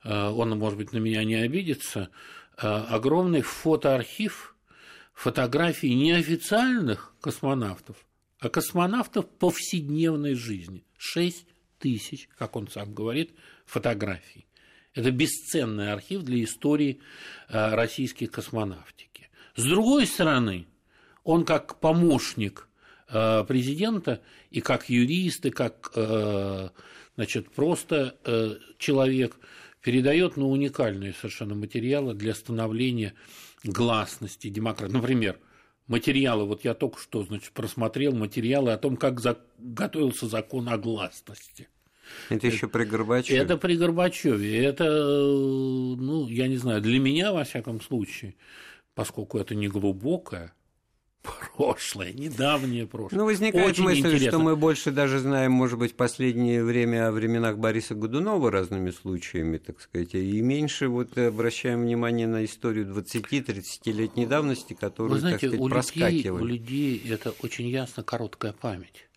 э, 0.03 0.29
он, 0.29 0.57
может 0.57 0.77
быть, 0.77 0.93
на 0.93 0.97
меня 0.97 1.23
не 1.23 1.35
обидится, 1.35 2.09
огромный 2.55 3.41
фотоархив– 3.41 4.51
фотографии 5.13 5.87
не 5.87 6.11
официальных 6.11 7.13
космонавтов, 7.21 7.97
а 8.39 8.49
космонавтов 8.49 9.29
повседневной 9.29 10.33
жизни. 10.33 10.83
6 10.97 11.45
тысяч, 11.79 12.29
как 12.37 12.55
он 12.55 12.67
сам 12.67 12.93
говорит, 12.93 13.31
фотографий. 13.65 14.45
Это 14.93 15.11
бесценный 15.11 15.91
архив 15.91 16.21
для 16.23 16.43
истории 16.43 16.99
э, 17.49 17.75
российской 17.75 18.27
космонавтики. 18.27 19.29
С 19.55 19.63
другой 19.63 20.05
стороны, 20.05 20.67
он 21.23 21.45
как 21.45 21.79
помощник 21.79 22.67
э, 23.09 23.43
президента 23.47 24.21
и 24.51 24.61
как 24.61 24.89
юрист, 24.89 25.45
и 25.45 25.49
как 25.49 25.91
э, 25.95 26.69
значит, 27.15 27.49
просто 27.51 28.17
человек 28.77 29.37
передает 29.81 30.37
ну, 30.37 30.49
уникальные 30.49 31.13
совершенно 31.13 31.55
материалы 31.55 32.13
для 32.13 32.33
становления 32.33 33.13
гласности, 33.63 34.49
демократии. 34.49 34.93
Например, 34.93 35.39
материалы, 35.87 36.45
вот 36.45 36.63
я 36.63 36.73
только 36.73 36.99
что, 36.99 37.23
значит, 37.23 37.51
просмотрел 37.51 38.13
материалы 38.13 38.71
о 38.71 38.77
том, 38.77 38.97
как 38.97 39.19
за... 39.19 39.37
готовился 39.57 40.27
закон 40.27 40.69
о 40.69 40.77
гласности. 40.77 41.67
Это 42.29 42.47
еще 42.47 42.67
при 42.67 42.83
Горбачеве. 42.83 43.39
Это 43.39 43.57
при 43.57 43.77
Горбачеве. 43.77 44.63
Это, 44.63 44.83
ну, 44.85 46.27
я 46.27 46.47
не 46.47 46.57
знаю, 46.57 46.81
для 46.81 46.99
меня, 46.99 47.31
во 47.31 47.43
всяком 47.43 47.81
случае, 47.81 48.35
поскольку 48.93 49.39
это 49.39 49.55
не 49.55 49.67
глубокое, 49.67 50.53
прошлое, 51.23 52.13
недавнее 52.13 52.85
прошлое. 52.85 53.19
Ну, 53.19 53.25
возникает 53.25 53.69
Очень 53.69 53.83
мысль, 53.83 53.99
интересно. 53.99 54.27
что 54.27 54.39
мы 54.39 54.55
больше 54.55 54.91
даже 54.91 55.19
знаем, 55.19 55.51
может 55.51 55.79
быть, 55.79 55.95
последнее 55.95 56.63
время 56.63 57.07
о 57.07 57.11
временах 57.11 57.57
Бориса 57.57 57.95
Годунова 57.95 58.51
разными 58.51 58.91
случаями, 58.91 59.57
так 59.57 59.81
сказать, 59.81 60.13
и 60.13 60.41
меньше 60.41 60.87
вот 60.87 61.17
обращаем 61.17 61.81
внимание 61.81 62.27
на 62.27 62.45
историю 62.45 62.85
20-30-летней 62.87 64.25
давности, 64.25 64.73
которую, 64.73 65.13
Вы 65.13 65.19
знаете, 65.19 65.49
так 65.49 65.55
сказать, 65.55 65.65
у 65.65 65.69
проскакивали. 65.69 66.43
Людей, 66.43 66.43
у 66.43 66.45
людей 66.45 67.13
это 67.13 67.33
очень 67.41 67.67
ясно 67.67 68.03
короткая 68.03 68.53
память. 68.53 69.07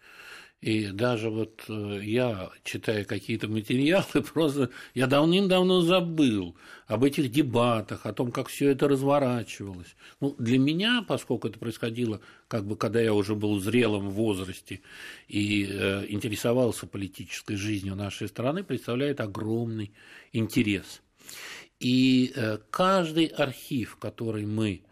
И 0.63 0.87
даже 0.89 1.29
вот 1.29 1.65
э, 1.69 2.01
я, 2.03 2.51
читая 2.65 3.05
какие-то 3.05 3.47
материалы, 3.47 4.23
просто 4.35 4.71
я 4.95 5.07
давным-давно 5.07 5.83
забыл 5.83 6.57
об 6.87 7.05
этих 7.05 7.31
дебатах, 7.31 8.07
о 8.07 8.13
том, 8.13 8.33
как 8.33 8.49
все 8.49 8.71
это 8.71 8.89
разворачивалось. 8.89 9.95
Ну, 10.21 10.35
для 10.39 10.59
меня, 10.59 11.05
поскольку 11.07 11.49
это 11.49 11.59
происходило, 11.59 12.21
как 12.49 12.67
бы, 12.67 12.77
когда 12.77 13.01
я 13.01 13.13
уже 13.13 13.35
был 13.35 13.57
в 13.57 13.63
зрелом 13.63 14.09
возрасте 14.11 14.81
и 15.29 15.69
э, 15.71 16.07
интересовался 16.09 16.87
политической 16.87 17.57
жизнью 17.57 17.95
нашей 17.95 18.29
страны, 18.29 18.65
представляет 18.65 19.21
огромный 19.21 19.93
интерес. 20.33 21.03
И 21.81 22.33
э, 22.35 22.59
каждый 22.71 23.27
архив, 23.27 23.97
который 23.97 24.47
мы 24.47 24.83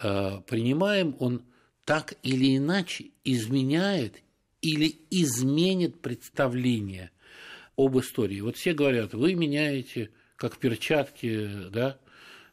э, 0.00 0.40
принимаем, 0.48 1.14
он 1.18 1.42
так 1.84 2.14
или 2.22 2.56
иначе 2.56 3.10
изменяет 3.24 4.22
или 4.62 5.00
изменит 5.10 6.00
представление 6.00 7.10
об 7.76 7.98
истории. 7.98 8.40
Вот 8.40 8.56
все 8.56 8.72
говорят, 8.72 9.12
вы 9.12 9.34
меняете 9.34 10.10
как 10.36 10.56
перчатки, 10.58 11.48
да, 11.70 11.98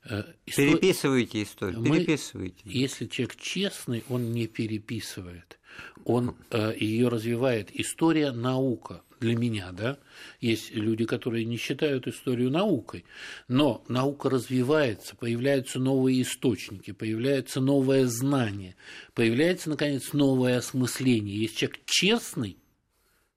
э, 0.03 0.23
Истор... 0.45 0.65
Переписывайте 0.65 1.43
историю, 1.43 1.81
Мы, 1.81 1.97
переписывайте. 1.97 2.61
Если 2.65 3.05
человек 3.05 3.35
честный, 3.37 4.03
он 4.09 4.31
не 4.31 4.47
переписывает, 4.47 5.58
он 6.05 6.35
э, 6.51 6.73
ее 6.77 7.07
развивает. 7.07 7.69
История 7.73 8.31
наука 8.31 9.01
для 9.19 9.35
меня, 9.35 9.71
да, 9.71 9.97
есть 10.39 10.73
люди, 10.73 11.05
которые 11.05 11.45
не 11.45 11.57
считают 11.57 12.07
историю 12.07 12.49
наукой, 12.51 13.05
но 13.47 13.83
наука 13.87 14.29
развивается, 14.29 15.15
появляются 15.15 15.79
новые 15.79 16.21
источники, 16.21 16.91
появляется 16.91 17.59
новое 17.59 18.05
знание, 18.05 18.75
появляется, 19.13 19.69
наконец, 19.69 20.13
новое 20.13 20.57
осмысление. 20.57 21.41
Если 21.41 21.55
человек 21.55 21.79
честный, 21.85 22.57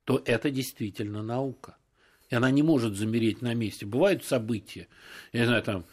то 0.04 0.22
это 0.24 0.50
действительно 0.50 1.22
наука. 1.22 1.76
И 2.30 2.34
она 2.34 2.50
не 2.50 2.62
может 2.62 2.96
замереть 2.96 3.42
на 3.42 3.54
месте. 3.54 3.84
Бывают 3.84 4.24
события, 4.24 4.88
я 5.32 5.40
не 5.40 5.46
знаю, 5.46 5.62
там, 5.62 5.84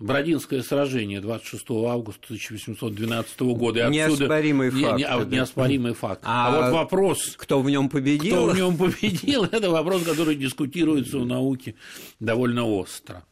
Бродинское 0.00 0.62
сражение 0.62 1.20
26 1.20 1.64
августа 1.70 2.24
1812 2.24 3.40
года. 3.40 3.86
И 3.86 3.90
неоспоримый 3.92 4.68
отсюда... 4.68 4.86
факт. 4.86 4.96
Не, 4.96 5.04
не, 5.04 5.08
а 5.08 5.18
вот 5.18 5.28
неоспоримый 5.28 5.94
факт. 5.94 6.20
А, 6.24 6.48
а 6.48 6.50
вот 6.50 6.72
вопрос... 6.72 7.36
Кто 7.36 7.62
в 7.62 7.70
нем 7.70 7.88
победил? 7.88 8.34
Кто 8.34 8.46
в 8.46 8.56
нем 8.56 8.76
победил, 8.76 9.44
это 9.52 9.70
вопрос, 9.70 10.02
который 10.02 10.34
дискутируется 10.34 11.18
в 11.18 11.26
науке 11.26 11.76
довольно 12.18 12.66
остро. 12.66 13.22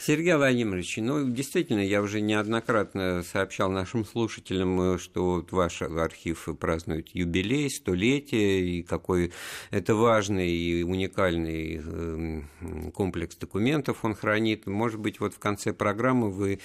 Сергей 0.00 0.34
Владимирович, 0.34 0.96
ну, 0.96 1.30
действительно, 1.30 1.78
я 1.78 2.02
уже 2.02 2.20
неоднократно 2.20 3.22
сообщал 3.22 3.70
нашим 3.70 4.04
слушателям, 4.04 4.98
что 4.98 5.36
вот 5.36 5.52
ваш 5.52 5.80
архив 5.82 6.48
празднует 6.58 7.10
юбилей, 7.14 7.70
столетие, 7.70 8.66
и 8.66 8.82
какой 8.82 9.32
это 9.70 9.94
важный 9.94 10.50
и 10.50 10.82
уникальный 10.82 11.76
эм, 11.76 12.92
комплекс 12.92 13.36
документов 13.36 13.98
он 14.02 14.16
хранит. 14.16 14.66
Может 14.66 14.98
быть, 14.98 15.20
вот 15.20 15.34
в 15.34 15.38
конце 15.38 15.72
программы 15.72 16.01
вы 16.10 16.60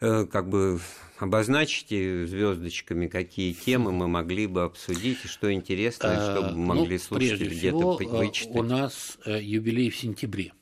э, 0.00 0.26
как 0.26 0.48
бы 0.48 0.80
обозначите 1.18 2.26
звездочками, 2.26 3.06
какие 3.08 3.52
темы 3.52 3.92
мы 3.92 4.08
могли 4.08 4.46
бы 4.46 4.62
обсудить, 4.62 5.24
и 5.24 5.28
что 5.28 5.52
интересно, 5.52 6.12
и 6.12 6.16
что 6.16 6.42
бы 6.42 6.56
ну, 6.56 6.64
могли 6.64 6.96
ну, 6.96 6.98
слушатели 6.98 7.48
где-то 7.48 7.98
э, 8.00 8.06
вычитать. 8.06 8.56
У 8.56 8.62
нас 8.62 9.18
э, 9.24 9.42
юбилей 9.42 9.90
в 9.90 9.96
сентябре. 9.96 10.52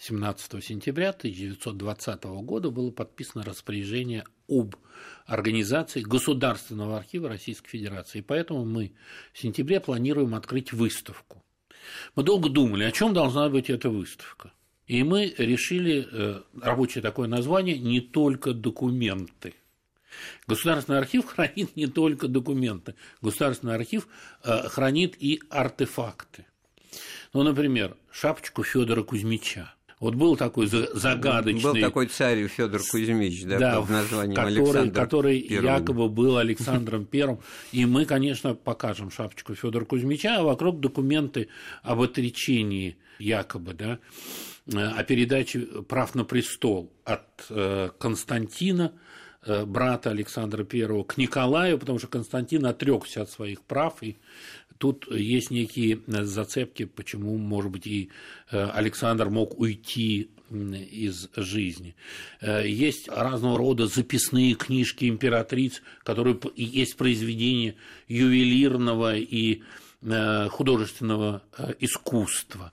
17 0.00 0.64
сентября 0.64 1.10
1920 1.10 2.24
года 2.24 2.70
было 2.70 2.90
подписано 2.90 3.44
распоряжение 3.44 4.24
об 4.48 4.76
организации 5.26 6.02
Государственного 6.02 6.96
архива 6.96 7.28
Российской 7.28 7.70
Федерации. 7.70 8.18
И 8.18 8.22
поэтому 8.22 8.64
мы 8.64 8.92
в 9.32 9.38
сентябре 9.38 9.80
планируем 9.80 10.34
открыть 10.34 10.72
выставку. 10.72 11.42
Мы 12.14 12.22
долго 12.22 12.48
думали, 12.48 12.84
о 12.84 12.92
чем 12.92 13.12
должна 13.12 13.48
быть 13.48 13.70
эта 13.70 13.90
выставка. 13.90 14.52
И 14.88 15.02
мы 15.04 15.32
решили 15.38 16.08
э, 16.10 16.40
рабочее 16.60 17.02
такое 17.02 17.28
название 17.28 17.78
«Не 17.78 18.00
только 18.00 18.52
документы». 18.52 19.54
Государственный 20.46 20.98
архив 20.98 21.26
хранит 21.34 21.76
не 21.76 21.86
только 21.86 22.26
документы. 22.26 22.94
Государственный 23.22 23.74
архив 23.74 24.08
э, 24.42 24.68
хранит 24.68 25.14
и 25.20 25.40
артефакты. 25.50 26.46
Ну, 27.32 27.42
например, 27.42 27.96
шапочку 28.10 28.64
Федора 28.64 29.02
Кузьмича– 29.02 29.74
вот 30.00 30.14
был 30.14 30.36
такой 30.36 30.66
загадочный... 30.66 31.62
Был 31.62 31.74
такой 31.74 32.06
царь 32.06 32.46
Федор 32.46 32.80
Кузьмич, 32.88 33.44
да, 33.44 33.58
да 33.58 33.80
под 33.80 33.90
названием 33.90 34.36
который, 34.36 34.56
Александр 34.56 35.00
Который 35.00 35.40
Первым. 35.40 35.74
якобы 35.74 36.08
был 36.08 36.36
Александром 36.36 37.04
Первым. 37.10 37.40
И 37.72 37.84
мы, 37.84 38.04
конечно, 38.04 38.54
покажем 38.54 39.10
шапочку 39.10 39.54
Федора 39.54 39.84
Кузьмича, 39.84 40.36
а 40.38 40.42
вокруг 40.42 40.78
документы 40.80 41.48
об 41.82 42.00
отречении 42.00 42.96
якобы, 43.18 43.74
да, 43.74 43.98
о 44.74 45.02
передаче 45.04 45.60
прав 45.88 46.14
на 46.14 46.24
престол 46.24 46.92
от 47.04 47.46
э, 47.50 47.90
Константина 47.98 48.92
э, 49.42 49.64
брата 49.64 50.10
Александра 50.10 50.66
I 50.70 51.04
к 51.04 51.16
Николаю, 51.16 51.78
потому 51.78 51.98
что 51.98 52.08
Константин 52.08 52.66
отрекся 52.66 53.22
от 53.22 53.30
своих 53.30 53.62
прав 53.62 54.02
и 54.02 54.16
тут 54.78 55.10
есть 55.10 55.50
некие 55.50 56.00
э, 56.06 56.24
зацепки, 56.24 56.84
почему, 56.84 57.36
может 57.36 57.70
быть, 57.70 57.86
и 57.86 58.10
э, 58.50 58.64
Александр 58.70 59.28
мог 59.28 59.58
уйти 59.58 60.30
из 60.50 61.28
жизни. 61.36 61.94
Э, 62.40 62.66
есть 62.66 63.08
разного 63.08 63.58
рода 63.58 63.86
записные 63.86 64.54
книжки 64.54 65.08
императриц, 65.08 65.82
которые 66.04 66.38
есть 66.56 66.96
произведения 66.96 67.74
ювелирного 68.06 69.16
и 69.16 69.62
художественного 70.50 71.42
искусства. 71.80 72.72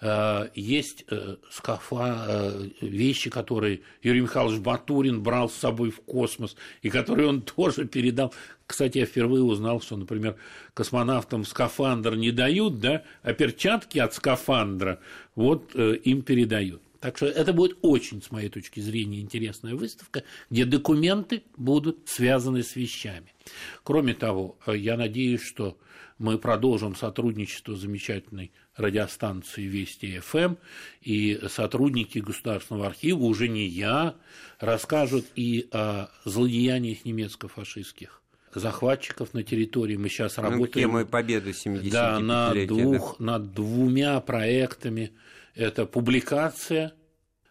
Э, 0.00 0.48
есть 0.54 1.04
э, 1.10 1.36
скафа, 1.50 2.26
э, 2.28 2.68
вещи, 2.80 3.30
которые 3.30 3.80
Юрий 4.02 4.22
Михайлович 4.22 4.60
Батурин 4.60 5.22
брал 5.22 5.48
с 5.48 5.54
собой 5.54 5.90
в 5.90 6.00
космос, 6.00 6.56
и 6.82 6.90
которые 6.90 7.28
он 7.28 7.42
тоже 7.56 7.86
передал. 7.86 8.34
Кстати, 8.66 8.98
я 8.98 9.06
впервые 9.06 9.42
узнал, 9.42 9.80
что, 9.80 9.96
например, 9.96 10.36
космонавтам 10.72 11.44
скафандр 11.44 12.16
не 12.16 12.30
дают, 12.30 12.80
да, 12.80 13.02
а 13.22 13.32
перчатки 13.32 13.98
от 13.98 14.14
скафандра 14.14 15.00
вот 15.34 15.74
им 15.74 16.22
передают. 16.22 16.80
Так 17.00 17.18
что 17.18 17.26
это 17.26 17.52
будет 17.52 17.76
очень, 17.82 18.22
с 18.22 18.30
моей 18.30 18.48
точки 18.48 18.80
зрения, 18.80 19.20
интересная 19.20 19.74
выставка, 19.74 20.22
где 20.48 20.64
документы 20.64 21.42
будут 21.58 22.08
связаны 22.08 22.62
с 22.62 22.76
вещами. 22.76 23.34
Кроме 23.82 24.14
того, 24.14 24.56
я 24.66 24.96
надеюсь, 24.96 25.42
что 25.42 25.76
мы 26.18 26.38
продолжим 26.38 26.96
сотрудничество 26.96 27.74
с 27.74 27.80
замечательной 27.80 28.52
радиостанцией 28.76 29.68
Вести 29.68 30.18
ФМ, 30.18 30.56
и 31.00 31.40
сотрудники 31.48 32.18
Государственного 32.18 32.86
архива, 32.86 33.24
уже 33.24 33.48
не 33.48 33.66
я, 33.66 34.14
расскажут 34.58 35.26
и 35.36 35.68
о 35.72 36.08
злодеяниях 36.24 37.04
немецко-фашистских 37.04 38.20
захватчиков 38.54 39.34
на 39.34 39.42
территории. 39.42 39.96
Мы 39.96 40.08
сейчас 40.08 40.36
ну, 40.36 40.44
работаем... 40.44 40.88
Темой 40.88 41.06
победы 41.06 41.52
70 41.52 41.92
Да, 41.92 42.18
над, 42.18 42.66
двух, 42.66 43.16
да. 43.18 43.24
над 43.24 43.52
двумя 43.52 44.20
проектами. 44.20 45.12
Это 45.54 45.86
публикация 45.86 46.94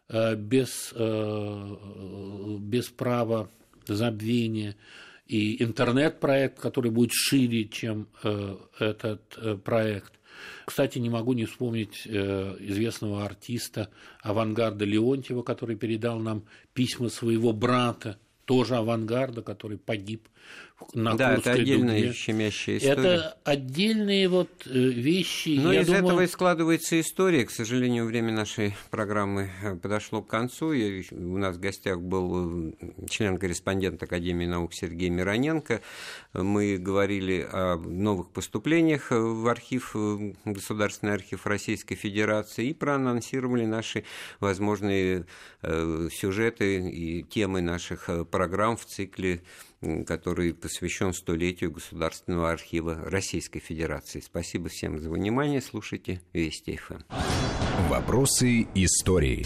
э, 0.10 0.36
без, 0.36 0.94
э, 0.96 1.76
без 2.60 2.90
права 2.90 3.50
забвения 3.88 4.76
и 5.28 5.64
интернет-проект, 5.64 6.60
который 6.60 6.92
будет 6.92 7.12
шире, 7.14 7.66
чем 7.66 8.08
э, 8.24 8.58
этот 8.80 9.64
проект. 9.64 10.14
Кстати, 10.66 11.00
не 11.00 11.10
могу 11.10 11.34
не 11.34 11.46
вспомнить 11.46 12.04
э, 12.06 12.56
известного 12.60 13.26
артиста 13.26 13.90
авангарда 14.22 14.86
Леонтьева, 14.86 15.44
который 15.44 15.76
передал 15.76 16.20
нам 16.20 16.44
письма 16.74 17.10
своего 17.10 17.54
брата, 17.54 18.18
тоже 18.46 18.76
авангарда, 18.76 19.42
который 19.42 19.78
погиб 19.78 20.28
на 20.94 21.16
да, 21.16 21.36
это 21.36 21.54
отдельная 21.54 22.00
дуге. 22.00 22.14
щемящая 22.14 22.78
история. 22.78 22.94
Это 22.94 23.38
отдельные 23.44 24.28
вот 24.30 24.50
э, 24.66 24.70
вещи. 24.72 25.60
Но 25.60 25.74
из 25.74 25.88
думаю... 25.88 26.04
этого 26.04 26.22
и 26.22 26.28
складывается 26.28 27.00
история. 27.00 27.46
К 27.46 27.52
сожалению, 27.52 28.06
время 28.06 28.32
нашей 28.32 28.76
программы 28.90 29.50
э, 29.64 29.76
подошло 29.76 30.22
к 30.22 30.28
концу. 30.28 30.74
Я, 30.74 31.04
у 31.12 31.38
нас 31.38 31.56
в 31.56 31.60
гостях 31.60 32.00
был 32.02 32.70
э, 32.70 32.74
член-корреспондент 33.10 34.02
Академии 34.04 34.46
наук 34.46 34.74
Сергей 34.74 35.10
Мироненко. 35.10 35.82
Мы 36.34 36.78
говорили 36.78 37.48
о 37.52 37.78
новых 37.78 38.30
поступлениях 38.32 39.12
в 39.12 39.48
архив, 39.48 39.96
Государственный 40.46 41.14
архив 41.14 41.46
Российской 41.46 41.96
Федерации 41.96 42.68
и 42.68 42.74
проанонсировали 42.74 43.66
наши 43.66 44.04
возможные 44.40 45.26
сюжеты 45.62 46.90
и 46.90 47.24
темы 47.24 47.62
наших 47.62 48.10
программ 48.30 48.78
в 48.78 48.86
цикле 48.86 49.42
который 50.06 50.54
посвящен 50.54 51.14
столетию 51.14 51.72
Государственного 51.72 52.52
архива 52.52 52.96
Российской 52.96 53.60
Федерации. 53.60 54.20
Спасибо 54.20 54.70
всем 54.70 55.00
за 55.00 55.10
внимание. 55.10 55.62
Слушайте 55.62 56.22
Вести 56.34 56.78
ФМ. 56.78 57.02
Вопросы 57.90 58.68
истории. 58.76 59.46